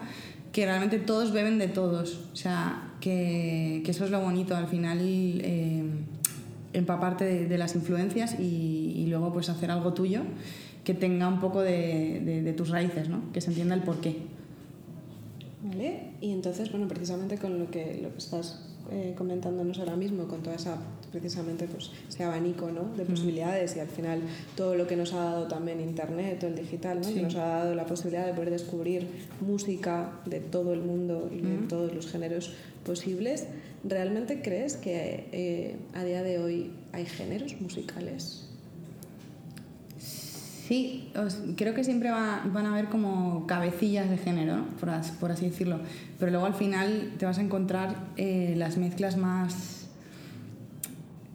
que 0.52 0.66
realmente 0.66 1.00
todos 1.00 1.32
beben 1.32 1.58
de 1.58 1.68
todos. 1.68 2.30
O 2.32 2.36
sea, 2.36 2.92
que, 3.00 3.82
que 3.86 3.92
eso 3.92 4.06
es 4.06 4.12
lo 4.12 4.20
bonito 4.22 4.56
al 4.56 4.68
final. 4.68 5.00
Eh, 5.02 5.84
empaparte 6.74 7.24
de, 7.24 7.48
de, 7.48 7.58
las 7.58 7.76
influencias 7.76 8.40
y, 8.40 8.94
y, 8.96 9.06
luego 9.06 9.32
pues 9.32 9.48
hacer 9.48 9.70
algo 9.70 9.94
tuyo 9.94 10.22
que 10.84 10.94
tenga 10.94 11.28
un 11.28 11.40
poco 11.40 11.62
de, 11.62 12.22
de, 12.26 12.42
de 12.42 12.54
tus 12.54 12.70
raíces, 12.70 13.10
¿no? 13.10 13.32
que 13.32 13.42
se 13.42 13.52
entienda 13.52 13.76
el 13.76 13.84
porqué. 13.84 14.18
Vale, 15.64 16.12
y 16.20 16.32
entonces, 16.32 16.72
bueno, 16.72 16.88
precisamente 16.88 17.38
con 17.38 17.58
lo 17.58 17.72
que, 17.72 18.00
lo 18.02 18.12
que 18.12 18.18
estás 18.18 18.60
eh, 18.92 19.14
comentándonos 19.18 19.80
ahora 19.80 19.96
mismo, 19.96 20.28
con 20.28 20.44
toda 20.44 20.58
esa, 20.58 20.78
precisamente, 21.14 21.68
pues, 21.68 21.92
ese 22.10 22.24
abanico 22.24 22.72
¿no? 22.72 22.94
de 22.98 23.06
posibilidades 23.06 23.78
y 23.78 23.80
al 23.80 23.88
final 23.88 24.22
todo 24.58 24.76
lo 24.76 24.88
que 24.88 24.96
nos 24.96 25.14
ha 25.14 25.24
dado 25.24 25.48
también 25.48 25.80
Internet 25.80 26.44
o 26.44 26.48
el 26.48 26.56
digital, 26.56 27.00
¿no? 27.02 27.14
que 27.14 27.22
nos 27.22 27.36
ha 27.36 27.46
dado 27.46 27.76
la 27.76 27.86
posibilidad 27.86 28.26
de 28.26 28.34
poder 28.34 28.50
descubrir 28.50 29.08
música 29.40 30.12
de 30.26 30.40
todo 30.40 30.74
el 30.74 30.82
mundo 30.82 31.30
y 31.32 31.42
de 31.42 31.68
todos 31.70 31.94
los 31.94 32.12
géneros 32.12 32.54
posibles, 32.84 33.46
¿realmente 33.84 34.42
crees 34.42 34.76
que 34.76 35.30
eh, 35.32 35.76
a 35.94 36.04
día 36.04 36.24
de 36.24 36.40
hoy 36.40 36.72
hay 36.92 37.06
géneros 37.06 37.62
musicales? 37.62 38.50
Sí, 40.68 41.12
creo 41.58 41.76
que 41.76 41.84
siempre 41.84 42.10
va, 42.10 42.42
van 42.52 42.66
a 42.66 42.72
haber 42.72 42.86
como 42.86 43.46
cabecillas 43.46 44.10
de 44.10 44.18
género, 44.18 44.58
¿no? 44.58 44.66
por, 44.80 44.90
as, 44.90 45.12
por, 45.12 45.32
así 45.32 45.46
decirlo. 45.46 45.80
Pero 46.18 46.32
luego 46.32 46.48
al 46.48 46.56
final 46.56 47.12
te 47.20 47.26
vas 47.26 47.38
a 47.38 47.42
encontrar 47.42 47.96
eh, 48.16 48.56
las 48.58 48.78
mezclas 48.78 49.18
más, 49.18 49.83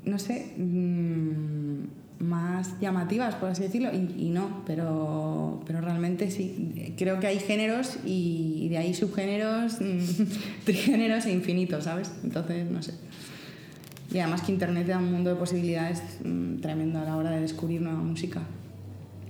no 0.09 0.19
sé, 0.19 0.55
mmm, 0.57 1.85
más 2.19 2.81
llamativas, 2.81 3.35
por 3.37 3.51
así 3.51 3.63
decirlo, 3.63 3.91
y, 3.93 4.31
no, 4.31 4.63
pero, 4.67 5.63
pero 5.67 5.81
realmente 5.81 6.31
sí. 6.31 6.95
Creo 6.97 7.21
que 7.21 7.29
hay 7.29 7.39
géneros 7.39 7.99
y 8.05 8.69
de 8.71 8.79
ahí 8.79 8.95
subgéneros, 8.95 9.77
trigéneros 10.65 11.27
e 11.27 11.33
infinitos, 11.33 11.85
¿sabes? 11.85 12.13
Entonces, 12.25 12.69
no 12.71 12.83
sé. 12.83 12.95
Y 14.13 14.19
además 14.19 14.43
que 14.43 14.53
Internet 14.53 14.87
da 14.87 14.99
un 14.99 15.13
mundo 15.13 15.31
de 15.31 15.37
posibilidades 15.37 16.03
mm, 16.25 16.61
tremendo 16.61 16.99
a 16.99 17.05
la 17.05 17.17
hora 17.17 17.31
de 17.31 17.41
descubrir 17.41 17.83
nueva 17.83 18.01
música. 18.01 18.43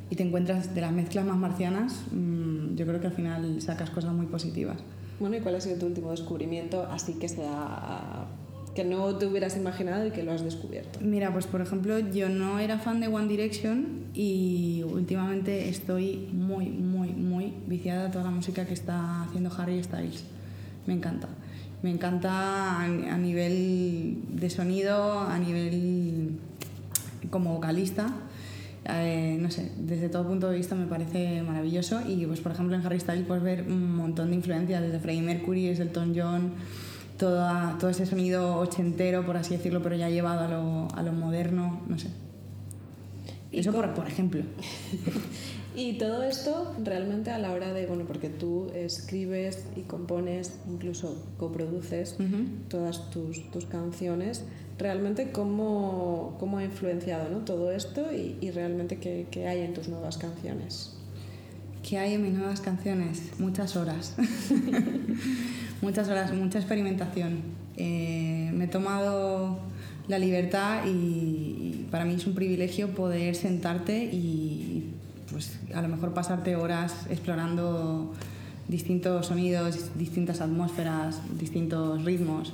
Y 0.09 0.17
te 0.17 0.23
encuentras 0.23 0.75
de 0.75 0.81
las 0.81 0.93
mezclas 0.93 1.27
más 1.27 1.37
marcianas, 1.37 2.05
mm, 2.13 2.77
yo 2.77 2.87
creo 2.87 3.01
que 3.01 3.09
al 3.09 3.13
final 3.13 3.61
sacas 3.61 3.91
cosas 3.91 4.15
muy 4.15 4.27
positivas. 4.27 4.79
Bueno, 5.21 5.37
¿y 5.37 5.41
cuál 5.41 5.57
ha 5.57 5.61
sido 5.61 5.79
tu 5.79 5.87
último 5.87 6.13
descubrimiento 6.13 6.85
así 6.91 7.15
que 7.15 7.29
sea 7.29 8.29
que 8.79 8.85
no 8.85 9.13
te 9.17 9.27
hubieras 9.27 9.57
imaginado 9.57 10.07
y 10.07 10.13
que 10.13 10.23
lo 10.23 10.31
has 10.31 10.45
descubierto? 10.45 11.01
Mira, 11.03 11.33
pues 11.33 11.49
por 11.49 11.61
ejemplo, 11.61 11.99
yo 11.99 12.29
no 12.29 12.61
era 12.61 12.79
fan 12.79 13.01
de 13.01 13.09
One 13.09 13.27
Direction 13.27 14.05
y 14.15 14.85
últimamente 14.87 15.69
estoy 15.69 16.29
muy, 16.33 16.67
muy, 16.67 17.09
muy 17.09 17.55
viciada 17.67 18.07
a 18.07 18.11
toda 18.13 18.27
la 18.27 18.31
música 18.31 18.67
que 18.67 18.75
está 18.75 19.25
haciendo 19.25 19.51
Harry 19.59 19.83
Styles. 19.83 20.23
Me 20.87 20.95
encanta. 20.95 21.27
Me 21.83 21.91
encanta 21.91 22.81
a, 22.81 23.19
nivel 23.19 24.19
de 24.29 24.49
sonido, 24.49 25.23
a 25.23 25.37
nivel 25.41 26.39
como 27.31 27.55
vocalista. 27.55 28.15
Eh, 28.89 29.39
no 29.41 29.51
sé, 29.51 29.73
desde 29.77 30.09
todo 30.09 30.25
punto 30.25 30.49
de 30.51 30.57
vista 30.57 30.77
me 30.77 30.87
parece 30.87 31.43
maravilloso 31.43 32.01
y 32.07 32.25
pues 32.27 32.39
por 32.39 32.53
ejemplo 32.53 32.77
en 32.77 32.87
Harry 32.87 33.01
Styles 33.01 33.27
puedes 33.27 33.43
ver 33.43 33.65
un 33.67 33.97
montón 33.97 34.31
de 34.31 34.37
influencias 34.37 34.81
desde 34.81 35.01
Freddie 35.01 35.23
Mercury, 35.23 35.67
desde 35.67 35.83
Elton 35.83 36.15
John, 36.17 36.53
toda, 37.19 37.77
todo 37.79 37.91
ese 37.91 38.07
sonido 38.07 38.57
ochentero, 38.57 39.27
por 39.27 39.37
así 39.37 39.57
decirlo, 39.57 39.83
pero 39.83 39.97
ya 39.97 40.09
llevado 40.09 40.41
a 40.41 40.49
lo, 40.49 40.89
a 40.95 41.03
lo 41.03 41.13
moderno, 41.13 41.83
no 41.87 41.99
sé. 41.99 42.09
Eso 43.51 43.73
por, 43.73 43.93
por 43.95 44.07
ejemplo. 44.07 44.43
y 45.77 45.99
todo 45.99 46.23
esto 46.23 46.75
realmente 46.83 47.31
a 47.31 47.39
la 47.39 47.53
hora 47.53 47.73
de, 47.73 47.87
bueno, 47.87 48.05
porque 48.07 48.29
tú 48.29 48.71
escribes 48.75 49.67
y 49.75 49.83
compones, 49.83 50.59
incluso 50.69 51.25
coproduces 51.39 52.17
todas 52.69 53.11
tus, 53.11 53.51
tus, 53.51 53.67
canciones, 53.67 54.45
realmente 54.79 55.33
cómo, 55.33 56.37
cómo 56.39 56.59
ha 56.59 56.65
influenciado 56.65 57.31
¿no? 57.31 57.39
todo 57.39 57.73
esto 57.73 58.13
y, 58.13 58.37
y 58.41 58.51
realmente 58.51 58.99
qué, 58.99 59.27
qué 59.31 59.49
hay 59.49 59.61
en 59.61 59.73
tus 59.73 59.89
nuevas 59.89 60.19
canciones. 60.19 60.98
¿Qué 61.89 61.97
hay 61.97 62.13
en 62.13 62.23
mis 62.23 62.35
nuevas 62.35 62.61
canciones? 62.61 63.23
Muchas 63.39 63.75
horas. 63.75 64.15
muchas 65.81 66.07
horas, 66.11 66.35
mucha 66.35 66.59
experimentación. 66.59 67.41
Eh, 67.79 68.51
me 68.53 68.65
he 68.65 68.69
tomado 68.69 69.59
la 70.07 70.19
libertad 70.19 70.83
y, 70.87 71.87
para 71.91 72.05
mí 72.05 72.17
es 72.17 72.27
un 72.27 72.35
privilegio 72.35 72.89
poder 72.91 73.35
sentarte 73.35 74.05
y 74.05 74.93
pues 75.33 75.59
a 75.75 75.81
lo 75.81 75.89
mejor 75.89 76.13
pasarte 76.13 76.57
horas 76.57 77.07
explorando 77.09 78.13
distintos 78.69 79.29
sonidos, 79.29 79.97
distintas 79.97 80.43
atmósferas, 80.43 81.23
distintos 81.39 82.05
ritmos. 82.05 82.53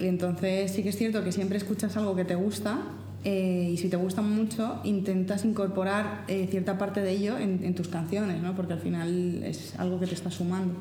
Entonces 0.00 0.72
sí 0.72 0.82
que 0.82 0.88
es 0.88 0.96
cierto 0.96 1.22
que 1.24 1.30
siempre 1.30 1.58
escuchas 1.58 1.94
algo 1.98 2.16
que 2.16 2.24
te 2.24 2.36
gusta 2.36 2.84
eh, 3.24 3.70
y 3.72 3.76
si 3.78 3.88
te 3.88 3.96
gusta 3.96 4.20
mucho 4.20 4.80
intentas 4.84 5.44
incorporar 5.44 6.24
eh, 6.28 6.46
cierta 6.50 6.76
parte 6.76 7.00
de 7.00 7.10
ello 7.12 7.38
en, 7.38 7.64
en 7.64 7.74
tus 7.74 7.88
canciones, 7.88 8.42
¿no? 8.42 8.54
porque 8.54 8.74
al 8.74 8.80
final 8.80 9.42
es 9.42 9.74
algo 9.78 9.98
que 9.98 10.06
te 10.06 10.14
está 10.14 10.30
sumando. 10.30 10.74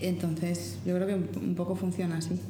Entonces, 0.00 0.78
yo 0.84 0.96
creo 0.96 1.06
que 1.06 1.38
un 1.38 1.54
poco 1.54 1.76
funciona 1.76 2.18
así. 2.18 2.40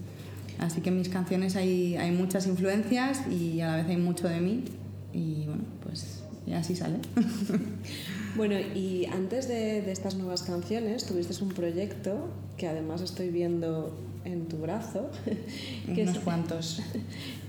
Así 0.59 0.81
que 0.81 0.88
en 0.88 0.99
mis 0.99 1.09
canciones 1.09 1.57
hay, 1.57 1.97
hay 1.97 2.11
muchas 2.12 2.47
influencias 2.47 3.21
y 3.31 3.61
a 3.61 3.69
la 3.69 3.76
vez 3.76 3.87
hay 3.88 3.97
mucho 3.99 4.26
de 4.29 4.41
mí. 4.41 4.64
Y 5.12 5.45
bueno, 5.47 5.64
pues 5.85 6.23
y 6.47 6.52
así 6.55 6.75
sale. 6.75 6.99
bueno, 8.37 8.59
y 8.59 9.07
antes 9.07 9.49
de, 9.49 9.83
de, 9.83 9.93
estas 9.93 10.17
nuevas 10.17 10.43
canciones 10.43 11.05
tuviste 11.05 11.43
un 11.45 11.50
proyecto 11.50 12.29
que 12.57 12.69
además 12.69 13.02
estoy 13.02 13.29
viendo 13.29 13.95
en 14.25 14.47
tu 14.47 14.59
brazo. 14.59 15.11
que 15.95 16.02
Unos 16.02 16.19
cuantos. 16.19 16.83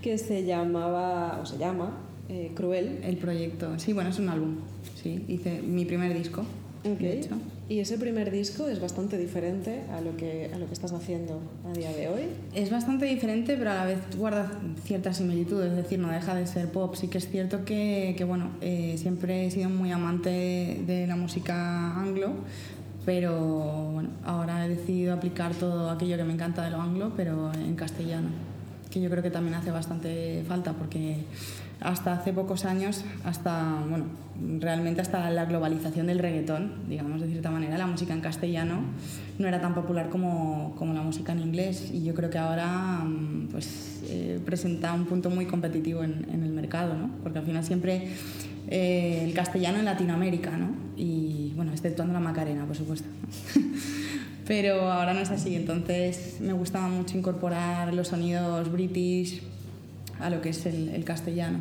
Que 0.02 0.18
se 0.18 0.44
llamaba, 0.44 1.40
o 1.42 1.46
se 1.46 1.56
llama, 1.56 1.96
eh, 2.28 2.52
Cruel. 2.54 3.00
El 3.02 3.16
proyecto, 3.16 3.78
sí, 3.78 3.94
bueno, 3.94 4.10
es 4.10 4.18
un 4.18 4.28
álbum. 4.28 4.56
Sí, 5.02 5.24
hice 5.28 5.62
mi 5.62 5.86
primer 5.86 6.12
disco. 6.12 6.44
Okay. 6.84 7.22
Y 7.66 7.78
ese 7.78 7.96
primer 7.96 8.30
disco 8.30 8.68
es 8.68 8.78
bastante 8.78 9.16
diferente 9.16 9.84
a 9.90 10.02
lo, 10.02 10.14
que, 10.18 10.50
a 10.52 10.58
lo 10.58 10.66
que 10.66 10.74
estás 10.74 10.92
haciendo 10.92 11.40
a 11.66 11.72
día 11.72 11.90
de 11.90 12.08
hoy. 12.08 12.24
Es 12.54 12.70
bastante 12.70 13.06
diferente, 13.06 13.56
pero 13.56 13.70
a 13.70 13.74
la 13.74 13.86
vez 13.86 13.98
guarda 14.18 14.50
ciertas 14.84 15.16
similitudes, 15.16 15.70
es 15.70 15.76
decir, 15.76 15.98
no 15.98 16.10
deja 16.10 16.34
de 16.34 16.46
ser 16.46 16.70
pop. 16.70 16.94
Sí 16.94 17.08
que 17.08 17.16
es 17.16 17.28
cierto 17.30 17.64
que, 17.64 18.14
que 18.18 18.24
bueno, 18.24 18.50
eh, 18.60 18.96
siempre 18.98 19.46
he 19.46 19.50
sido 19.50 19.70
muy 19.70 19.92
amante 19.92 20.82
de 20.86 21.06
la 21.06 21.16
música 21.16 21.98
anglo, 21.98 22.34
pero 23.04 23.90
bueno, 23.92 24.10
ahora 24.24 24.64
he 24.64 24.68
decidido 24.68 25.14
aplicar 25.14 25.54
todo 25.54 25.90
aquello 25.90 26.16
que 26.16 26.24
me 26.24 26.32
encanta 26.32 26.64
de 26.64 26.70
lo 26.70 26.80
anglo, 26.80 27.12
pero 27.16 27.52
en 27.52 27.74
castellano, 27.76 28.28
que 28.90 29.00
yo 29.00 29.10
creo 29.10 29.22
que 29.22 29.30
también 29.30 29.54
hace 29.54 29.70
bastante 29.70 30.44
falta 30.48 30.72
porque 30.72 31.24
hasta 31.80 32.14
hace 32.14 32.32
pocos 32.32 32.64
años, 32.64 33.04
hasta, 33.24 33.84
bueno, 33.88 34.06
realmente 34.58 35.02
hasta 35.02 35.28
la 35.30 35.44
globalización 35.44 36.06
del 36.06 36.18
reggaetón, 36.18 36.72
digamos 36.88 37.20
de 37.20 37.28
cierta 37.28 37.50
manera, 37.50 37.76
la 37.76 37.86
música 37.86 38.14
en 38.14 38.20
castellano 38.20 38.80
no 39.38 39.46
era 39.46 39.60
tan 39.60 39.74
popular 39.74 40.08
como, 40.08 40.74
como 40.78 40.94
la 40.94 41.02
música 41.02 41.32
en 41.32 41.40
inglés 41.40 41.90
y 41.92 42.02
yo 42.02 42.14
creo 42.14 42.30
que 42.30 42.38
ahora 42.38 43.02
mm, 43.04 43.48
pues, 43.50 44.02
eh, 44.08 44.40
presenta 44.44 44.92
un 44.94 45.04
punto 45.04 45.28
muy 45.28 45.46
competitivo 45.46 46.02
en, 46.02 46.26
en, 46.32 46.42
el 46.42 46.52
mercado, 46.52 46.94
¿no? 46.94 47.10
porque 47.22 47.38
al 47.38 47.44
final 47.44 47.64
siempre 47.64 48.08
eh, 48.68 49.22
el 49.24 49.34
castellano 49.34 49.78
en 49.78 49.84
Latinoamérica, 49.84 50.56
¿no? 50.56 50.68
y 50.96 51.43
bueno, 51.64 51.72
exceptuando 51.72 52.12
la 52.12 52.20
Macarena, 52.20 52.66
por 52.66 52.76
supuesto. 52.76 53.08
Pero 54.46 54.92
ahora 54.92 55.14
no 55.14 55.20
es 55.20 55.30
así, 55.30 55.54
entonces 55.54 56.36
me 56.40 56.52
gustaba 56.52 56.88
mucho 56.88 57.16
incorporar 57.16 57.94
los 57.94 58.08
sonidos 58.08 58.70
british, 58.70 59.42
a 60.20 60.28
lo 60.28 60.42
que 60.42 60.50
es 60.50 60.66
el, 60.66 60.90
el 60.90 61.04
castellano. 61.04 61.60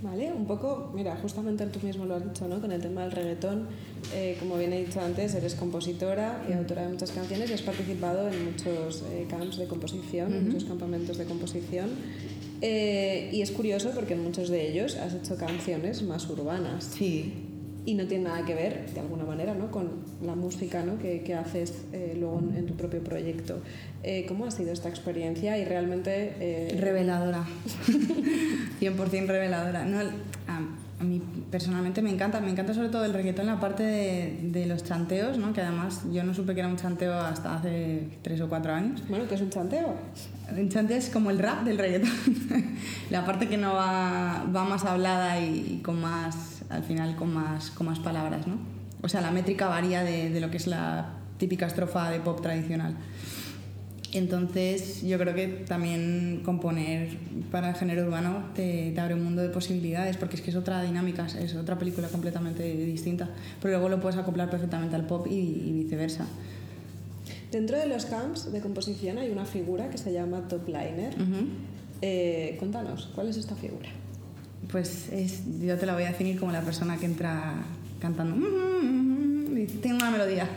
Vale, 0.00 0.32
un 0.32 0.46
poco, 0.46 0.92
mira, 0.94 1.16
justamente 1.16 1.66
tú 1.66 1.84
mismo 1.84 2.04
lo 2.04 2.14
has 2.14 2.24
dicho, 2.24 2.46
¿no? 2.46 2.60
Con 2.60 2.70
el 2.70 2.80
tema 2.80 3.02
del 3.02 3.10
reggaetón, 3.10 3.66
eh, 4.14 4.36
como 4.38 4.56
bien 4.56 4.72
he 4.72 4.84
dicho 4.84 5.00
antes, 5.00 5.34
eres 5.34 5.54
compositora 5.54 6.44
y 6.48 6.52
autora 6.52 6.82
de 6.82 6.90
muchas 6.90 7.10
canciones 7.10 7.50
y 7.50 7.54
has 7.54 7.62
participado 7.62 8.28
en 8.28 8.44
muchos 8.44 9.02
eh, 9.10 9.26
camps 9.28 9.56
de 9.56 9.66
composición, 9.66 10.32
en 10.32 10.46
muchos 10.46 10.64
campamentos 10.64 11.18
de 11.18 11.24
composición. 11.24 11.90
Eh, 12.60 13.30
y 13.32 13.42
es 13.42 13.50
curioso 13.50 13.90
porque 13.94 14.14
en 14.14 14.22
muchos 14.22 14.48
de 14.48 14.70
ellos 14.70 14.96
has 14.96 15.14
hecho 15.14 15.36
canciones 15.36 16.02
más 16.02 16.28
urbanas. 16.28 16.84
Sí 16.84 17.43
y 17.86 17.94
no 17.94 18.06
tiene 18.06 18.24
nada 18.24 18.44
que 18.44 18.54
ver, 18.54 18.90
de 18.92 19.00
alguna 19.00 19.24
manera, 19.24 19.54
¿no? 19.54 19.70
con 19.70 19.90
la 20.22 20.34
música 20.34 20.82
¿no? 20.82 20.98
que, 20.98 21.22
que 21.22 21.34
haces 21.34 21.84
eh, 21.92 22.16
luego 22.18 22.40
en, 22.56 22.66
tu 22.66 22.74
propio 22.74 23.02
proyecto. 23.02 23.60
Eh, 24.02 24.24
¿Cómo 24.26 24.46
ha 24.46 24.50
sido 24.50 24.72
esta 24.72 24.88
experiencia? 24.88 25.58
Y 25.58 25.64
realmente... 25.64 26.34
Eh... 26.40 26.78
Reveladora. 26.80 27.44
100% 28.80 29.26
reveladora. 29.26 29.84
No, 29.84 29.98
a, 29.98 30.60
a, 30.98 31.04
mí 31.04 31.20
personalmente 31.50 32.00
me 32.00 32.10
encanta, 32.10 32.40
me 32.40 32.50
encanta 32.50 32.72
sobre 32.72 32.88
todo 32.88 33.04
el 33.04 33.12
reggaetón 33.12 33.48
en 33.48 33.54
la 33.54 33.60
parte 33.60 33.82
de, 33.82 34.38
de, 34.44 34.66
los 34.66 34.82
chanteos, 34.84 35.36
¿no? 35.36 35.52
que 35.52 35.60
además 35.60 36.02
yo 36.10 36.24
no 36.24 36.32
supe 36.32 36.54
que 36.54 36.60
era 36.60 36.68
un 36.68 36.76
chanteo 36.76 37.12
hasta 37.14 37.56
hace 37.56 38.08
tres 38.22 38.40
o 38.40 38.48
cuatro 38.48 38.72
años. 38.72 39.02
Bueno, 39.08 39.26
¿qué 39.28 39.34
es 39.34 39.42
un 39.42 39.50
chanteo? 39.50 39.94
Un 40.56 40.68
chanteo 40.70 40.96
es 40.96 41.10
como 41.10 41.30
el 41.30 41.38
rap 41.38 41.64
del 41.64 41.76
reggaetón. 41.76 42.10
la 43.10 43.26
parte 43.26 43.48
que 43.48 43.58
no 43.58 43.74
va, 43.74 44.44
va 44.54 44.64
más 44.64 44.84
hablada 44.86 45.38
y, 45.40 45.76
y 45.76 45.82
con 45.82 46.00
más 46.00 46.53
al 46.68 46.82
final 46.82 47.16
con 47.16 47.32
más, 47.32 47.70
con 47.70 47.86
más 47.86 47.98
palabras, 47.98 48.46
¿no? 48.46 48.58
O 49.02 49.08
sea, 49.08 49.20
la 49.20 49.30
métrica 49.30 49.68
varía 49.68 50.02
de, 50.02 50.30
de 50.30 50.40
lo 50.40 50.50
que 50.50 50.56
es 50.56 50.66
la 50.66 51.10
típica 51.38 51.66
estrofa 51.66 52.10
de 52.10 52.20
pop 52.20 52.40
tradicional. 52.40 52.96
Entonces, 54.12 55.02
yo 55.02 55.18
creo 55.18 55.34
que 55.34 55.48
también 55.66 56.42
componer 56.44 57.08
para 57.50 57.70
el 57.70 57.74
género 57.74 58.04
urbano 58.04 58.44
te, 58.54 58.92
te, 58.92 59.00
abre 59.00 59.14
un 59.14 59.24
mundo 59.24 59.42
de 59.42 59.48
posibilidades, 59.48 60.16
porque 60.16 60.36
es 60.36 60.42
que 60.42 60.50
es 60.50 60.56
otra 60.56 60.82
dinámica, 60.82 61.26
es 61.26 61.54
otra 61.56 61.76
película 61.76 62.06
completamente 62.06 62.62
distinta, 62.62 63.28
pero 63.60 63.74
luego 63.74 63.88
lo 63.88 64.00
puedes 64.00 64.16
acoplar 64.16 64.48
perfectamente 64.48 64.94
al 64.94 65.04
pop 65.06 65.26
y, 65.28 65.34
y 65.34 65.72
viceversa. 65.72 66.26
Dentro 67.50 67.76
de 67.76 67.86
los 67.86 68.06
camps 68.06 68.52
de 68.52 68.60
composición 68.60 69.18
hay 69.18 69.30
una 69.30 69.44
figura 69.44 69.90
que 69.90 69.98
se 69.98 70.12
llama 70.12 70.46
top 70.48 70.68
liner. 70.68 71.14
Uh 71.16 71.22
-huh. 71.22 71.46
eh, 72.02 72.56
cuéntanos, 72.60 73.10
¿cuál 73.16 73.28
es 73.28 73.36
esta 73.36 73.56
figura? 73.56 73.88
Pues 74.70 75.08
es, 75.12 75.42
yo 75.60 75.76
te 75.78 75.86
la 75.86 75.94
voy 75.94 76.04
a 76.04 76.08
definir 76.08 76.38
como 76.38 76.52
la 76.52 76.62
persona 76.62 76.96
que 76.96 77.06
entra 77.06 77.54
cantando 78.00 78.36
mm, 78.36 79.56
y 79.58 79.66
tiene 79.66 79.96
una 79.96 80.10
melodía, 80.10 80.48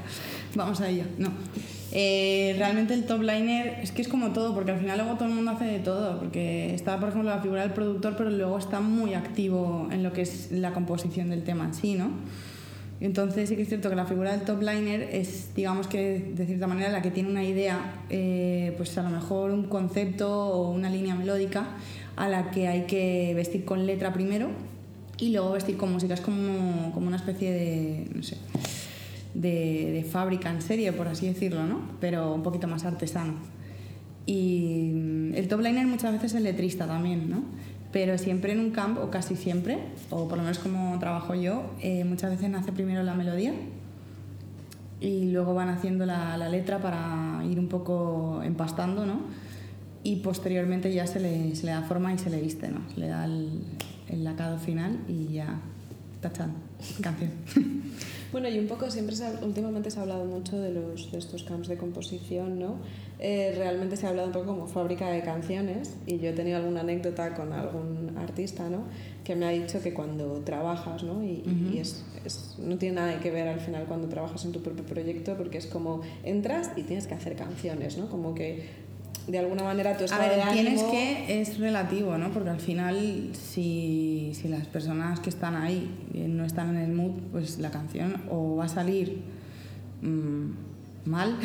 vamos 0.56 0.82
a 0.82 0.90
ello. 0.90 1.04
No. 1.18 1.30
Eh, 1.92 2.54
realmente 2.58 2.94
el 2.94 3.06
top 3.06 3.22
liner 3.22 3.80
es 3.82 3.92
que 3.92 4.02
es 4.02 4.08
como 4.08 4.32
todo, 4.32 4.54
porque 4.54 4.72
al 4.72 4.80
final 4.80 4.98
luego 4.98 5.16
todo 5.16 5.30
el 5.30 5.36
mundo 5.36 5.52
hace 5.52 5.66
de 5.66 5.80
todo, 5.80 6.20
porque 6.20 6.74
está, 6.76 7.00
por 7.00 7.10
ejemplo, 7.10 7.30
la 7.30 7.42
figura 7.42 7.62
del 7.62 7.72
productor, 7.72 8.16
pero 8.18 8.30
luego 8.30 8.58
está 8.58 8.82
muy 8.82 9.14
activo 9.14 9.88
en 9.92 10.04
lo 10.04 10.12
que 10.12 10.22
es 10.22 10.52
la 10.52 10.74
composición 10.74 11.30
del 11.30 11.44
tema 11.44 11.66
en 11.66 11.74
sí, 11.74 11.96
¿no? 11.96 12.12
Entonces 13.00 13.48
sí 13.50 13.56
que 13.56 13.62
es 13.62 13.68
cierto 13.68 13.90
que 13.90 13.96
la 13.96 14.06
figura 14.06 14.32
del 14.32 14.42
top 14.42 14.62
liner 14.62 15.02
es, 15.12 15.54
digamos 15.56 15.88
que 15.88 16.32
de 16.36 16.46
cierta 16.48 16.66
manera, 16.66 16.90
la 16.90 17.02
que 17.02 17.12
tiene 17.12 17.30
una 17.30 17.44
idea, 17.44 17.80
eh, 18.10 18.74
pues 18.78 18.98
a 18.98 19.04
lo 19.04 19.10
mejor 19.10 19.52
un 19.52 19.66
concepto 19.66 20.30
o 20.30 20.72
una 20.72 20.90
línea 20.90 21.14
melódica, 21.14 21.68
a 22.16 22.28
la 22.28 22.50
que 22.50 22.68
hay 22.68 22.88
que 22.88 23.34
vestir 23.36 23.66
con 23.66 23.86
letra 23.86 24.14
primero 24.14 24.50
y 25.20 25.30
luego 25.30 25.52
vestir 25.52 25.78
con 25.78 25.92
música. 25.94 26.16
Es 26.16 26.22
como, 26.22 26.92
como 26.94 27.08
una 27.08 27.18
especie 27.18 27.52
de, 27.52 28.10
no 28.16 28.24
sé, 28.24 28.38
de, 29.36 29.92
de 29.92 30.04
fábrica 30.04 30.50
en 30.50 30.64
serie, 30.64 30.92
por 30.92 31.08
así 31.08 31.28
decirlo, 31.28 31.66
¿no? 31.66 31.82
Pero 32.00 32.34
un 32.34 32.42
poquito 32.42 32.68
más 32.68 32.84
artesano. 32.84 33.34
Y 34.26 35.32
el 35.36 35.48
top 35.48 35.62
liner 35.62 35.86
muchas 35.86 36.12
veces 36.12 36.34
es 36.34 36.42
letrista 36.42 36.88
también, 36.88 37.30
¿no? 37.30 37.44
Pero 38.00 38.20
siempre 38.20 38.52
en 38.52 38.60
un 38.60 38.70
camp, 38.70 39.00
o 39.00 39.10
casi 39.10 39.36
siempre, 39.36 39.80
o 40.12 40.28
por 40.28 40.38
lo 40.38 40.44
menos 40.44 40.60
como 40.60 41.00
trabajo 41.00 41.34
yo, 41.34 41.64
eh, 41.82 42.04
muchas 42.04 42.30
veces 42.30 42.48
nace 42.48 42.72
primero 42.72 43.02
la 43.02 43.16
melodía 43.16 43.56
y 45.02 45.32
luego 45.32 45.56
van 45.56 45.70
haciendo 45.70 46.06
la, 46.06 46.38
la, 46.38 46.48
letra 46.48 46.80
para 46.80 47.44
ir 47.50 47.58
un 47.58 47.68
poco 47.68 48.44
empastando, 48.44 49.08
¿no? 49.08 49.22
Y 50.04 50.18
posteriormente 50.18 50.94
ya 50.94 51.08
se 51.08 51.20
le, 51.20 51.56
se 51.56 51.66
le 51.66 51.72
da 51.72 51.82
forma 51.82 52.14
y 52.14 52.20
se 52.20 52.30
le 52.30 52.40
viste, 52.40 52.70
¿no? 52.70 52.82
Se 52.94 53.00
le 53.00 53.08
da 53.08 53.26
el, 53.26 53.64
el 54.10 54.24
lacado 54.24 54.60
final 54.60 55.00
y 55.08 55.34
ya, 55.34 55.60
tachan, 56.22 56.54
canción. 57.02 57.32
Bueno, 58.32 58.50
y 58.50 58.60
un 58.60 58.68
poco 58.68 58.90
siempre 58.92 59.16
se 59.16 59.26
ha, 59.26 59.32
últimamente 59.42 59.90
se 59.90 60.00
ha 60.00 60.02
hablado 60.02 60.26
mucho 60.26 60.60
de, 60.60 60.72
los, 60.72 61.12
de 61.12 61.18
estos 61.18 61.44
camps 61.44 61.68
de 61.68 61.78
composición, 61.78 62.60
¿no? 62.60 62.78
Eh, 63.20 63.54
realmente 63.56 63.96
se 63.96 64.06
ha 64.06 64.10
hablado 64.10 64.28
un 64.28 64.34
poco 64.34 64.48
como 64.48 64.68
fábrica 64.68 65.10
de 65.10 65.22
canciones 65.22 65.96
y 66.06 66.20
yo 66.20 66.30
he 66.30 66.34
tenido 66.34 66.58
alguna 66.58 66.82
anécdota 66.82 67.34
con 67.34 67.54
algún 67.54 68.16
artista, 68.18 68.70
¿no? 68.70 68.84
Que 69.24 69.36
me 69.36 69.46
ha 69.46 69.50
dicho 69.50 69.82
que 69.82 69.94
cuando 69.94 70.42
trabajas, 70.42 71.04
¿no? 71.04 71.24
Y, 71.24 71.44
uh 71.46 71.50
-huh. 71.50 71.76
y 71.76 71.80
es, 71.80 72.06
es, 72.26 72.56
no 72.60 72.78
tiene 72.78 72.96
nada 72.96 73.20
que 73.20 73.32
ver 73.32 73.48
al 73.48 73.60
final 73.60 73.86
cuando 73.86 74.08
trabajas 74.08 74.44
en 74.46 74.52
tu 74.52 74.62
propio 74.62 74.86
proyecto 74.86 75.36
porque 75.38 75.58
es 75.58 75.66
como 75.66 76.02
entras 76.24 76.72
y 76.76 76.84
tienes 76.84 77.08
que 77.08 77.16
hacer 77.16 77.36
canciones, 77.36 77.98
¿no? 77.98 78.10
Como 78.10 78.36
que 78.36 78.87
de 79.28 79.40
alguna 79.40 79.64
manera 79.64 79.98
tu 79.98 80.06
estado 80.06 80.24
a 80.24 80.28
ver, 80.28 80.38
de 80.38 80.42
ánimo... 80.42 80.54
tienes 80.54 80.84
que 80.84 81.42
es 81.42 81.60
relativo, 81.60 82.18
¿no? 82.18 82.30
Porque 82.32 82.50
al 82.50 82.60
final 82.60 83.30
si, 83.34 84.32
si 84.34 84.48
las 84.48 84.68
personas 84.68 85.20
que 85.20 85.30
están 85.30 85.56
ahí 85.56 85.90
no 86.14 86.46
están 86.46 86.76
en 86.76 86.82
el 86.82 86.92
mood, 86.94 87.12
pues 87.32 87.60
la 87.60 87.70
canción 87.70 88.24
o 88.30 88.56
va 88.56 88.66
a 88.66 88.70
salir 88.70 89.22
mmm, 90.02 90.52
mal 91.06 91.38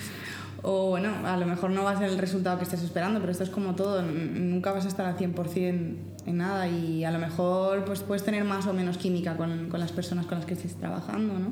o 0.62 0.88
bueno, 0.88 1.10
a 1.24 1.36
lo 1.36 1.46
mejor 1.46 1.70
no 1.70 1.84
va 1.84 1.92
a 1.92 1.98
ser 1.98 2.08
el 2.08 2.18
resultado 2.18 2.56
que 2.58 2.64
estés 2.64 2.82
esperando, 2.82 3.20
pero 3.20 3.30
esto 3.30 3.44
es 3.44 3.50
como 3.50 3.74
todo, 3.74 4.02
nunca 4.02 4.72
vas 4.72 4.86
a 4.86 4.88
estar 4.88 5.06
al 5.06 5.16
100% 5.16 5.96
en 6.26 6.36
nada 6.36 6.66
y 6.66 7.04
a 7.04 7.10
lo 7.10 7.18
mejor 7.18 7.84
pues 7.84 8.00
puedes 8.00 8.24
tener 8.24 8.44
más 8.44 8.66
o 8.66 8.72
menos 8.72 8.96
química 8.98 9.36
con, 9.36 9.68
con 9.68 9.80
las 9.80 9.92
personas 9.92 10.26
con 10.26 10.38
las 10.38 10.46
que 10.46 10.54
estés 10.54 10.74
trabajando, 10.76 11.38
¿no? 11.38 11.50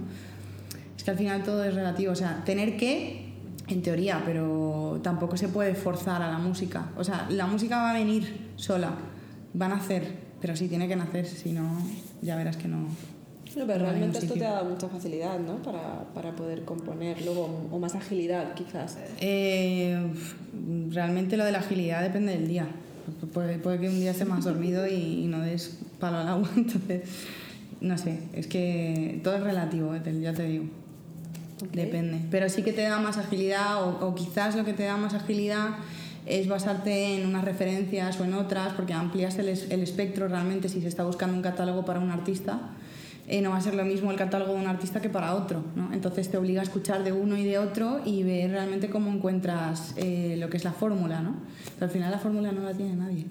Es 0.96 1.04
que 1.04 1.10
al 1.10 1.18
final 1.18 1.42
todo 1.42 1.62
es 1.64 1.74
relativo, 1.74 2.12
o 2.12 2.16
sea, 2.16 2.42
tener 2.44 2.76
que 2.76 3.25
en 3.68 3.82
teoría, 3.82 4.22
pero 4.24 5.00
tampoco 5.02 5.36
se 5.36 5.48
puede 5.48 5.74
forzar 5.74 6.22
a 6.22 6.30
la 6.30 6.38
música. 6.38 6.90
O 6.96 7.04
sea, 7.04 7.26
la 7.30 7.46
música 7.46 7.78
va 7.78 7.90
a 7.90 7.94
venir 7.94 8.52
sola, 8.56 8.92
va 9.60 9.66
a 9.66 9.70
nacer, 9.70 10.04
pero 10.40 10.54
sí 10.56 10.68
tiene 10.68 10.86
que 10.88 10.96
nacer, 10.96 11.26
si 11.26 11.52
no, 11.52 11.78
ya 12.22 12.36
verás 12.36 12.56
que 12.56 12.68
no. 12.68 12.88
No, 13.56 13.66
pero 13.66 13.86
realmente 13.86 14.18
esto 14.18 14.34
te 14.34 14.44
ha 14.44 14.52
dado 14.52 14.68
mucha 14.68 14.86
facilidad, 14.86 15.38
¿no? 15.40 15.62
Para, 15.62 16.04
para 16.12 16.36
poder 16.36 16.64
componer, 16.64 17.22
luego, 17.24 17.68
o 17.70 17.78
más 17.78 17.94
agilidad, 17.94 18.52
quizás. 18.52 18.98
Eh, 19.20 19.98
realmente 20.90 21.38
lo 21.38 21.44
de 21.44 21.52
la 21.52 21.60
agilidad 21.60 22.02
depende 22.02 22.32
del 22.32 22.48
día. 22.48 22.66
Puede, 23.32 23.58
puede 23.58 23.80
que 23.80 23.88
un 23.88 23.98
día 23.98 24.10
estés 24.10 24.28
más 24.28 24.44
dormido 24.44 24.86
y, 24.86 25.24
y 25.24 25.26
no 25.26 25.40
des 25.40 25.78
palo 25.98 26.18
al 26.18 26.28
agua, 26.28 26.50
entonces, 26.56 27.02
no 27.80 27.96
sé, 27.96 28.18
es 28.34 28.46
que 28.46 29.20
todo 29.24 29.36
es 29.36 29.42
relativo, 29.42 29.94
ya 29.96 30.34
te 30.34 30.46
digo. 30.46 30.64
Okay. 31.56 31.84
Depende. 31.84 32.20
Pero 32.30 32.48
sí 32.48 32.62
que 32.62 32.72
te 32.72 32.82
da 32.82 32.98
más 32.98 33.16
agilidad 33.16 33.82
o, 33.82 34.06
o, 34.06 34.14
quizás 34.14 34.54
lo 34.56 34.64
que 34.64 34.72
te 34.72 34.84
da 34.84 34.96
más 34.96 35.14
agilidad 35.14 35.76
es 36.26 36.48
basarte 36.48 37.14
en 37.14 37.26
unas 37.26 37.44
referencias 37.44 38.20
o 38.20 38.24
en 38.24 38.34
otras 38.34 38.74
porque 38.74 38.92
amplias 38.92 39.38
el, 39.38 39.48
el 39.48 39.80
espectro 39.82 40.28
realmente 40.28 40.68
si 40.68 40.80
se 40.80 40.88
está 40.88 41.04
buscando 41.04 41.36
un 41.36 41.42
catálogo 41.42 41.84
para 41.84 42.00
un 42.00 42.10
artista. 42.10 42.60
Eh, 43.28 43.40
no 43.40 43.50
va 43.50 43.56
a 43.56 43.60
ser 43.60 43.74
lo 43.74 43.84
mismo 43.84 44.12
el 44.12 44.16
catálogo 44.16 44.54
de 44.54 44.60
un 44.60 44.68
artista 44.68 45.00
que 45.00 45.08
para 45.08 45.34
otro. 45.34 45.64
¿no? 45.74 45.92
Entonces 45.92 46.30
te 46.30 46.36
obliga 46.36 46.60
a 46.60 46.64
escuchar 46.64 47.02
de 47.02 47.12
uno 47.12 47.36
y 47.36 47.44
de 47.44 47.58
otro 47.58 48.00
y 48.04 48.22
ver 48.22 48.50
realmente 48.50 48.88
cómo 48.88 49.10
encuentras 49.10 49.94
eh, 49.96 50.36
lo 50.38 50.48
que 50.48 50.56
es 50.56 50.64
la 50.64 50.72
fórmula. 50.72 51.20
¿no? 51.20 51.34
Pero 51.74 51.86
al 51.86 51.90
final 51.90 52.10
la 52.10 52.18
fórmula 52.18 52.52
no 52.52 52.62
la 52.62 52.74
tiene 52.74 52.94
nadie. 52.94 53.26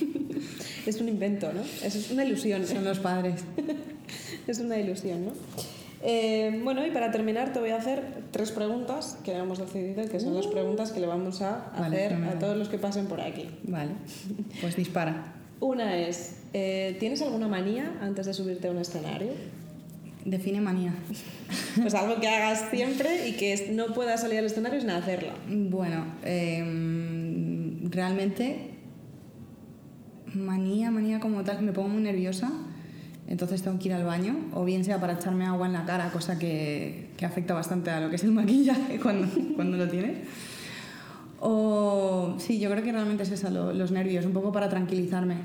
es 0.86 1.00
un 1.00 1.08
invento, 1.08 1.52
¿no? 1.52 1.60
Es 1.84 2.10
una 2.10 2.24
ilusión. 2.24 2.66
Son 2.66 2.82
los 2.82 2.98
padres. 2.98 3.44
es 4.46 4.58
una 4.58 4.78
ilusión, 4.78 5.26
¿no? 5.26 5.32
Eh, 6.02 6.60
bueno, 6.64 6.86
y 6.86 6.90
para 6.90 7.10
terminar 7.10 7.52
te 7.52 7.58
voy 7.58 7.70
a 7.70 7.76
hacer 7.76 8.02
tres 8.30 8.52
preguntas 8.52 9.18
que 9.22 9.32
hemos 9.32 9.58
decidido 9.58 10.08
que 10.08 10.18
son 10.18 10.34
las 10.34 10.46
preguntas 10.46 10.92
que 10.92 11.00
le 11.00 11.06
vamos 11.06 11.42
a 11.42 11.70
vale, 11.78 12.06
hacer 12.06 12.24
a 12.24 12.38
todos 12.38 12.56
los 12.56 12.68
que 12.68 12.78
pasen 12.78 13.06
por 13.06 13.20
aquí. 13.20 13.48
Vale, 13.64 13.92
pues 14.60 14.76
dispara. 14.76 15.34
Una 15.60 15.98
es, 15.98 16.38
eh, 16.54 16.96
¿tienes 16.98 17.20
alguna 17.20 17.48
manía 17.48 17.98
antes 18.00 18.24
de 18.24 18.32
subirte 18.32 18.68
a 18.68 18.70
un 18.70 18.78
escenario? 18.78 19.32
Define 20.24 20.60
manía. 20.60 20.94
Pues 21.80 21.94
algo 21.94 22.20
que 22.20 22.26
hagas 22.26 22.68
siempre 22.70 23.28
y 23.28 23.34
que 23.34 23.70
no 23.72 23.94
puedas 23.94 24.22
salir 24.22 24.40
al 24.40 24.46
escenario 24.46 24.80
sin 24.80 24.90
hacerla. 24.90 25.34
Bueno, 25.48 26.04
eh, 26.24 26.64
realmente 27.84 28.70
manía, 30.34 30.90
manía 30.90 31.20
como 31.20 31.44
tal, 31.44 31.62
me 31.62 31.72
pongo 31.72 31.88
muy 31.88 32.02
nerviosa 32.02 32.50
entonces 33.30 33.62
tengo 33.62 33.78
que 33.78 33.88
ir 33.88 33.94
al 33.94 34.04
baño, 34.04 34.36
o 34.52 34.64
bien 34.64 34.84
sea 34.84 35.00
para 35.00 35.12
echarme 35.12 35.46
agua 35.46 35.68
en 35.68 35.72
la 35.72 35.84
cara, 35.84 36.10
cosa 36.10 36.36
que, 36.36 37.10
que 37.16 37.24
afecta 37.24 37.54
bastante 37.54 37.88
a 37.90 38.00
lo 38.00 38.10
que 38.10 38.16
es 38.16 38.24
el 38.24 38.32
maquillaje 38.32 38.98
cuando, 38.98 39.28
cuando 39.54 39.76
lo 39.76 39.88
tienes. 39.88 40.18
O 41.38 42.34
sí, 42.38 42.58
yo 42.58 42.68
creo 42.70 42.82
que 42.82 42.90
realmente 42.90 43.22
es 43.22 43.30
eso, 43.30 43.48
lo, 43.48 43.72
los 43.72 43.92
nervios, 43.92 44.26
un 44.26 44.32
poco 44.32 44.50
para 44.50 44.68
tranquilizarme 44.68 45.36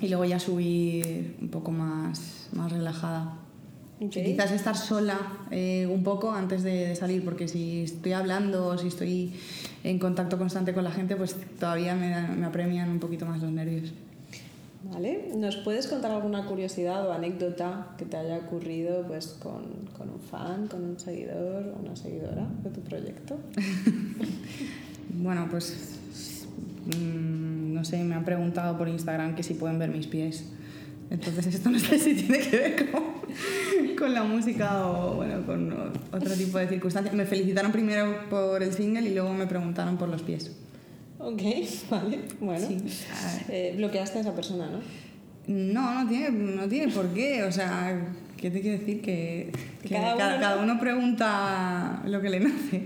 y 0.00 0.08
luego 0.08 0.24
ya 0.24 0.40
subir 0.40 1.36
un 1.40 1.48
poco 1.48 1.70
más, 1.70 2.48
más 2.52 2.72
relajada. 2.72 3.34
Okay. 4.00 4.32
Quizás 4.32 4.50
estar 4.50 4.76
sola 4.76 5.18
eh, 5.50 5.86
un 5.88 6.02
poco 6.02 6.32
antes 6.32 6.62
de, 6.62 6.88
de, 6.88 6.96
salir, 6.96 7.22
porque 7.24 7.46
si 7.46 7.82
estoy 7.82 8.12
hablando 8.12 8.68
o 8.68 8.78
si 8.78 8.88
estoy 8.88 9.34
en 9.84 9.98
contacto 9.98 10.38
constante 10.38 10.72
con 10.72 10.82
la 10.82 10.90
gente, 10.90 11.14
pues 11.14 11.36
todavía 11.60 11.94
me, 11.94 12.36
me 12.36 12.46
apremian 12.46 12.88
un 12.88 12.98
poquito 12.98 13.26
más 13.26 13.40
los 13.42 13.52
nervios. 13.52 13.92
¿Vale? 14.84 15.30
¿Nos 15.36 15.56
puedes 15.56 15.86
contar 15.86 16.10
alguna 16.10 16.44
curiosidad 16.46 17.06
o 17.08 17.12
anécdota 17.12 17.94
que 17.96 18.04
te 18.04 18.16
haya 18.16 18.38
ocurrido 18.38 19.06
pues, 19.06 19.28
con, 19.40 19.62
con 19.96 20.10
un 20.10 20.20
fan, 20.20 20.66
con 20.66 20.82
un 20.84 20.98
seguidor 20.98 21.72
o 21.76 21.80
una 21.80 21.94
seguidora 21.94 22.46
de 22.62 22.70
tu 22.70 22.80
proyecto? 22.80 23.38
bueno, 25.14 25.46
pues 25.50 25.98
mmm, 26.86 27.74
no 27.74 27.84
sé, 27.84 28.02
me 28.02 28.14
han 28.14 28.24
preguntado 28.24 28.76
por 28.76 28.88
Instagram 28.88 29.36
que 29.36 29.42
si 29.42 29.54
pueden 29.54 29.78
ver 29.78 29.90
mis 29.90 30.08
pies. 30.08 30.44
Entonces 31.10 31.46
esto 31.46 31.70
no 31.70 31.78
sé 31.78 31.98
si 31.98 32.14
tiene 32.14 32.38
que 32.38 32.56
ver 32.56 32.90
con, 32.90 33.02
con 33.96 34.14
la 34.14 34.24
música 34.24 34.88
o 34.88 35.14
bueno, 35.14 35.44
con 35.46 35.72
otro 36.10 36.34
tipo 36.34 36.58
de 36.58 36.66
circunstancias. 36.66 37.14
Me 37.14 37.26
felicitaron 37.26 37.70
primero 37.70 38.28
por 38.30 38.62
el 38.62 38.72
single 38.72 39.08
y 39.08 39.14
luego 39.14 39.32
me 39.32 39.46
preguntaron 39.46 39.96
por 39.96 40.08
los 40.08 40.22
pies. 40.22 40.50
Ok, 41.22 41.42
vale, 41.90 42.18
bueno. 42.40 42.66
Sí. 42.66 42.78
Eh, 43.48 43.74
bloqueaste 43.76 44.18
a 44.18 44.20
esa 44.22 44.34
persona, 44.34 44.68
¿no? 44.68 44.80
No, 45.46 46.02
no 46.02 46.08
tiene, 46.08 46.30
no 46.30 46.68
tiene 46.68 46.92
por 46.92 47.08
qué. 47.14 47.44
O 47.44 47.52
sea, 47.52 48.14
¿qué 48.36 48.50
te 48.50 48.60
quiero 48.60 48.78
decir? 48.78 49.00
Que, 49.00 49.52
que 49.82 49.94
cada, 49.94 50.16
cada, 50.16 50.34
uno... 50.34 50.40
cada, 50.40 50.62
uno... 50.62 50.80
pregunta 50.80 52.02
lo 52.06 52.20
que 52.20 52.30
le 52.30 52.40
nace. 52.40 52.82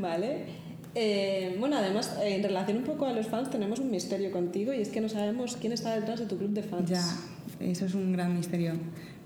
Vale. 0.00 0.64
Eh, 0.94 1.56
bueno, 1.58 1.76
además, 1.76 2.16
en 2.22 2.42
relación 2.42 2.78
un 2.78 2.84
poco 2.84 3.06
a 3.06 3.12
los 3.12 3.26
fans, 3.26 3.50
tenemos 3.50 3.80
un 3.80 3.90
misterio 3.90 4.30
contigo 4.30 4.72
y 4.72 4.80
es 4.80 4.90
que 4.90 5.00
no 5.00 5.08
sabemos 5.08 5.56
quién 5.56 5.72
está 5.72 5.94
detrás 5.94 6.20
de 6.20 6.26
tu 6.26 6.38
club 6.38 6.50
de 6.50 6.62
fans. 6.62 6.88
Ya, 6.88 7.04
eso 7.60 7.86
es 7.86 7.94
un 7.94 8.12
gran 8.12 8.36
misterio. 8.36 8.74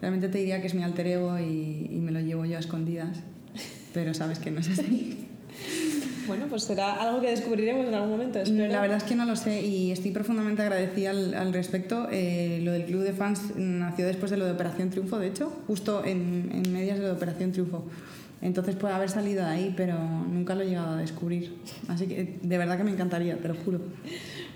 Realmente 0.00 0.28
te 0.28 0.38
diría 0.38 0.62
que 0.62 0.66
es 0.68 0.74
mi 0.74 0.82
alter 0.82 1.06
ego 1.08 1.38
y, 1.38 1.88
y 1.90 2.00
me 2.00 2.10
lo 2.10 2.20
llevo 2.20 2.46
yo 2.46 2.56
a 2.56 2.60
escondidas, 2.60 3.18
pero 3.92 4.14
sabes 4.14 4.38
que 4.38 4.50
no 4.50 4.60
es 4.60 4.70
así. 4.70 5.26
Bueno, 6.28 6.46
pues 6.48 6.62
será 6.64 6.92
algo 6.94 7.20
que 7.20 7.30
descubriremos 7.30 7.86
en 7.86 7.94
algún 7.94 8.10
momento. 8.10 8.38
Espero. 8.38 8.70
La 8.70 8.80
verdad 8.80 8.98
es 8.98 9.04
que 9.04 9.14
no 9.14 9.24
lo 9.24 9.34
sé 9.34 9.62
y 9.62 9.90
estoy 9.90 10.12
profundamente 10.12 10.62
agradecida 10.62 11.10
al, 11.10 11.34
al 11.34 11.52
respecto. 11.52 12.06
Eh, 12.12 12.60
lo 12.62 12.72
del 12.72 12.84
club 12.84 13.02
de 13.02 13.14
fans 13.14 13.56
nació 13.56 14.06
después 14.06 14.30
de 14.30 14.36
lo 14.36 14.44
de 14.44 14.52
Operación 14.52 14.90
Triunfo, 14.90 15.18
de 15.18 15.28
hecho, 15.28 15.50
justo 15.66 16.04
en, 16.04 16.50
en 16.52 16.72
medias 16.72 16.98
de 16.98 17.02
lo 17.02 17.08
de 17.08 17.14
Operación 17.14 17.52
Triunfo. 17.52 17.84
Entonces 18.40 18.76
puede 18.76 18.94
haber 18.94 19.10
salido 19.10 19.44
de 19.44 19.50
ahí, 19.50 19.74
pero 19.76 19.98
nunca 19.98 20.54
lo 20.54 20.62
he 20.62 20.66
llegado 20.66 20.94
a 20.94 20.96
descubrir. 20.98 21.56
Así 21.88 22.06
que 22.06 22.38
de 22.40 22.58
verdad 22.58 22.76
que 22.76 22.84
me 22.84 22.92
encantaría, 22.92 23.36
te 23.38 23.48
lo 23.48 23.54
juro. 23.56 23.80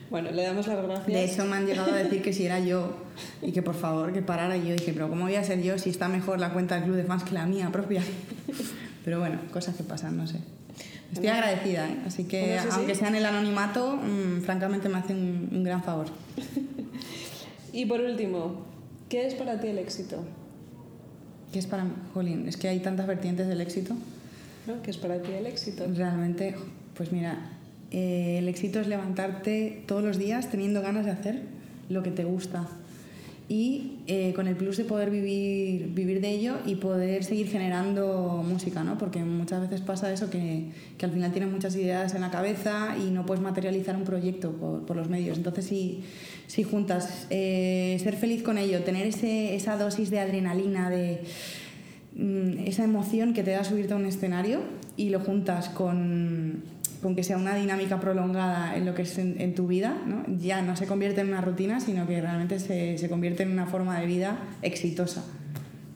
Bueno, 0.09 0.31
le 0.31 0.43
damos 0.43 0.67
las 0.67 0.83
gracias. 0.83 1.07
De 1.07 1.25
hecho, 1.25 1.45
me 1.47 1.57
han 1.57 1.67
llegado 1.67 1.91
a 1.93 1.97
decir 1.97 2.21
que 2.21 2.35
si 2.35 2.45
era 2.45 2.61
yo 2.61 2.97
y 3.41 3.51
que 3.51 3.63
por 3.63 3.75
favor 3.75 4.13
que 4.13 4.21
parara. 4.21 4.59
Y 4.59 4.69
yo 4.69 4.75
dije, 4.75 4.93
pero 4.93 5.09
¿cómo 5.09 5.25
voy 5.25 5.37
a 5.37 5.43
ser 5.43 5.63
yo 5.63 5.79
si 5.79 5.89
está 5.89 6.07
mejor 6.09 6.39
la 6.39 6.53
cuenta 6.53 6.75
del 6.75 6.85
club 6.85 6.97
de 6.97 7.05
fans 7.05 7.25
que 7.25 7.33
la 7.33 7.47
mía 7.47 7.71
propia? 7.73 8.03
Pero 9.05 9.19
bueno, 9.21 9.39
cosas 9.53 9.75
que 9.77 9.83
pasan, 9.83 10.17
no 10.17 10.27
sé. 10.27 10.39
Estoy 11.13 11.29
agradecida, 11.29 11.89
¿eh? 11.89 11.99
así 12.07 12.25
que 12.25 12.59
aunque 12.59 12.95
sí. 12.95 13.01
sea 13.01 13.09
en 13.09 13.17
el 13.17 13.27
anonimato, 13.27 13.97
mmm, 13.97 14.41
francamente 14.41 14.89
me 14.89 14.99
hace 14.99 15.13
un, 15.13 15.49
un 15.53 15.63
gran 15.63 15.83
favor. 15.83 16.07
y 17.73 17.85
por 17.87 18.01
último, 18.01 18.65
¿qué 19.09 19.27
es 19.27 19.35
para 19.35 19.61
ti 19.61 19.67
el 19.69 19.79
éxito? 19.79 20.25
¿Qué 21.53 21.59
es 21.59 21.67
para 21.67 21.85
mí? 21.85 21.93
Jolín, 22.15 22.49
es 22.49 22.57
que 22.57 22.69
hay 22.69 22.81
tantas 22.81 23.07
vertientes 23.07 23.47
del 23.47 23.61
éxito. 23.61 23.95
¿No? 24.67 24.81
¿Qué 24.83 24.91
es 24.91 24.97
para 24.97 25.21
ti 25.21 25.33
el 25.33 25.47
éxito? 25.47 25.85
Realmente, 25.95 26.55
pues 26.95 27.13
mira, 27.13 27.37
Eh, 27.95 28.39
el 28.39 28.49
éxito 28.49 28.81
es 28.81 28.87
levantarte 28.87 29.83
todos 29.87 30.03
los 30.03 30.17
días 30.17 30.49
teniendo 30.51 30.81
ganas 30.81 31.05
de 31.05 31.11
hacer 31.11 31.43
lo 31.91 32.03
que 32.03 32.11
te 32.11 32.25
gusta 32.25 32.67
y 33.53 33.99
eh, 34.07 34.33
con 34.35 34.49
el 34.49 34.57
plus 34.57 34.79
de 34.79 34.85
poder 34.85 35.11
vivir, 35.11 35.89
vivir 35.93 36.23
de 36.23 36.31
ello 36.31 36.57
y 36.65 36.77
poder 36.77 37.23
seguir 37.23 37.49
generando 37.49 38.43
música, 38.43 38.83
¿no? 38.83 38.97
Porque 38.97 39.23
muchas 39.25 39.61
veces 39.61 39.83
pasa 39.83 40.11
eso 40.11 40.31
que, 40.31 40.71
que 40.97 41.05
al 41.05 41.13
final 41.13 41.33
tienes 41.33 41.53
muchas 41.53 41.77
ideas 41.77 42.15
en 42.15 42.23
la 42.23 42.31
cabeza 42.31 42.97
y 42.97 43.11
no 43.11 43.27
puedes 43.27 43.43
materializar 43.43 43.95
un 43.95 44.05
proyecto 44.05 44.53
por, 44.53 44.87
por 44.87 44.97
los 44.97 45.11
medios. 45.11 45.37
Entonces, 45.37 45.67
si, 45.67 46.03
si 46.47 46.63
juntas 46.63 47.27
eh, 47.29 47.99
ser 48.03 48.17
feliz 48.17 48.43
con 48.43 48.57
ello, 48.57 48.85
tener 48.85 49.07
ese, 49.07 49.55
esa 49.55 49.77
dosis 49.77 50.09
de 50.09 50.21
adrenalina, 50.21 50.89
de 50.89 51.21
mm, 52.17 52.67
esa 52.67 52.85
emoción 52.85 53.35
que 53.35 53.43
te 53.43 53.51
da 53.51 53.65
subirte 53.65 53.93
a 53.93 53.97
un 53.97 54.07
escenario 54.07 54.61
y 54.97 55.11
lo 55.11 55.21
juntas 55.21 55.69
con 55.69 56.63
con 57.03 57.17
que 57.17 57.25
sea 57.25 57.37
una 57.37 57.55
dinámica 57.57 57.99
prolongada 57.99 58.77
en 58.77 58.87
lo 58.87 58.95
que 58.95 59.03
es 59.03 59.19
en, 59.19 59.55
tu 59.55 59.67
vida, 59.67 60.01
¿no? 60.07 60.25
ya 60.39 60.63
no 60.63 60.77
se 60.77 60.87
convierte 60.87 61.21
en 61.21 61.29
una 61.29 61.41
rutina, 61.41 61.81
sino 61.81 62.07
que 62.07 62.21
realmente 62.21 62.61
se, 62.61 62.97
se, 62.97 63.09
convierte 63.09 63.43
en 63.43 63.51
una 63.51 63.67
forma 63.67 63.99
de 63.99 64.07
vida 64.07 64.39
exitosa. 64.63 65.25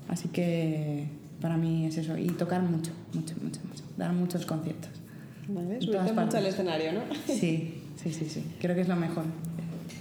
Así 0.09 0.29
que 0.29 1.07
para 1.40 1.57
mí 1.57 1.87
es 1.87 1.97
eso, 1.97 2.19
y 2.19 2.27
tocar 2.27 2.62
mucho, 2.62 2.90
mucho, 3.14 3.35
mucho, 3.40 3.61
mucho, 3.69 3.85
dar 3.97 4.12
muchos 4.12 4.45
conciertos. 4.47 4.90
Vale, 5.49 5.81
subirte 5.81 6.12
mucho 6.12 6.37
al 6.38 6.47
escenario, 6.47 6.92
¿no? 6.92 7.01
Sí, 7.27 7.83
sí, 8.03 8.12
sí, 8.12 8.27
sí, 8.29 8.45
creo 8.61 8.75
que 8.75 8.81
es 8.81 8.88
lo 8.88 8.97
mejor. 8.97 9.25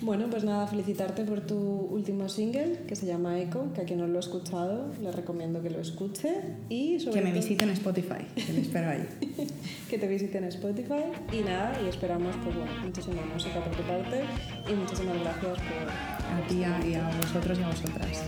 Bueno, 0.01 0.27
pues 0.29 0.43
nada, 0.43 0.67
felicitarte 0.67 1.23
por 1.23 1.41
tu 1.41 1.57
último 1.57 2.29
single 2.29 2.79
que 2.87 2.95
se 2.95 3.05
llama 3.05 3.39
Echo, 3.39 3.71
que 3.73 3.81
a 3.81 3.83
quien 3.85 3.99
no 3.99 4.07
lo 4.07 4.17
ha 4.17 4.19
escuchado 4.19 4.91
le 5.01 5.11
recomiendo 5.11 5.61
que 5.61 5.69
lo 5.69 5.79
escuche 5.79 6.29
y 6.69 6.99
sobre 6.99 7.19
que 7.19 7.25
me 7.25 7.31
visiten 7.31 7.69
en 7.69 7.75
Spotify, 7.75 8.25
que 8.35 8.53
me 8.53 8.61
espero 8.61 8.89
ahí. 8.89 9.07
que 9.89 9.97
te 9.97 10.07
visiten 10.07 10.43
en 10.43 10.49
Spotify 10.49 11.03
y 11.31 11.41
nada, 11.41 11.79
y 11.83 11.87
esperamos 11.87 12.35
pues 12.43 12.55
bueno, 12.55 12.71
muchísima 12.83 13.21
música 13.33 13.63
por 13.63 13.75
tu 13.75 13.83
parte 13.83 14.23
y 14.69 14.73
muchísimas 14.73 15.19
gracias 15.19 15.57
por 15.57 15.89
a 15.89 16.47
ti 16.47 16.89
y 16.89 16.93
a 16.95 17.09
vosotros 17.21 17.59
y 17.59 17.63
a 17.63 17.67
vosotras 17.67 18.23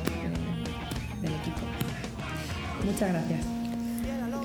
del 1.21 1.31
equipo. 1.31 1.61
Muchas 2.85 3.09
gracias. 3.09 3.56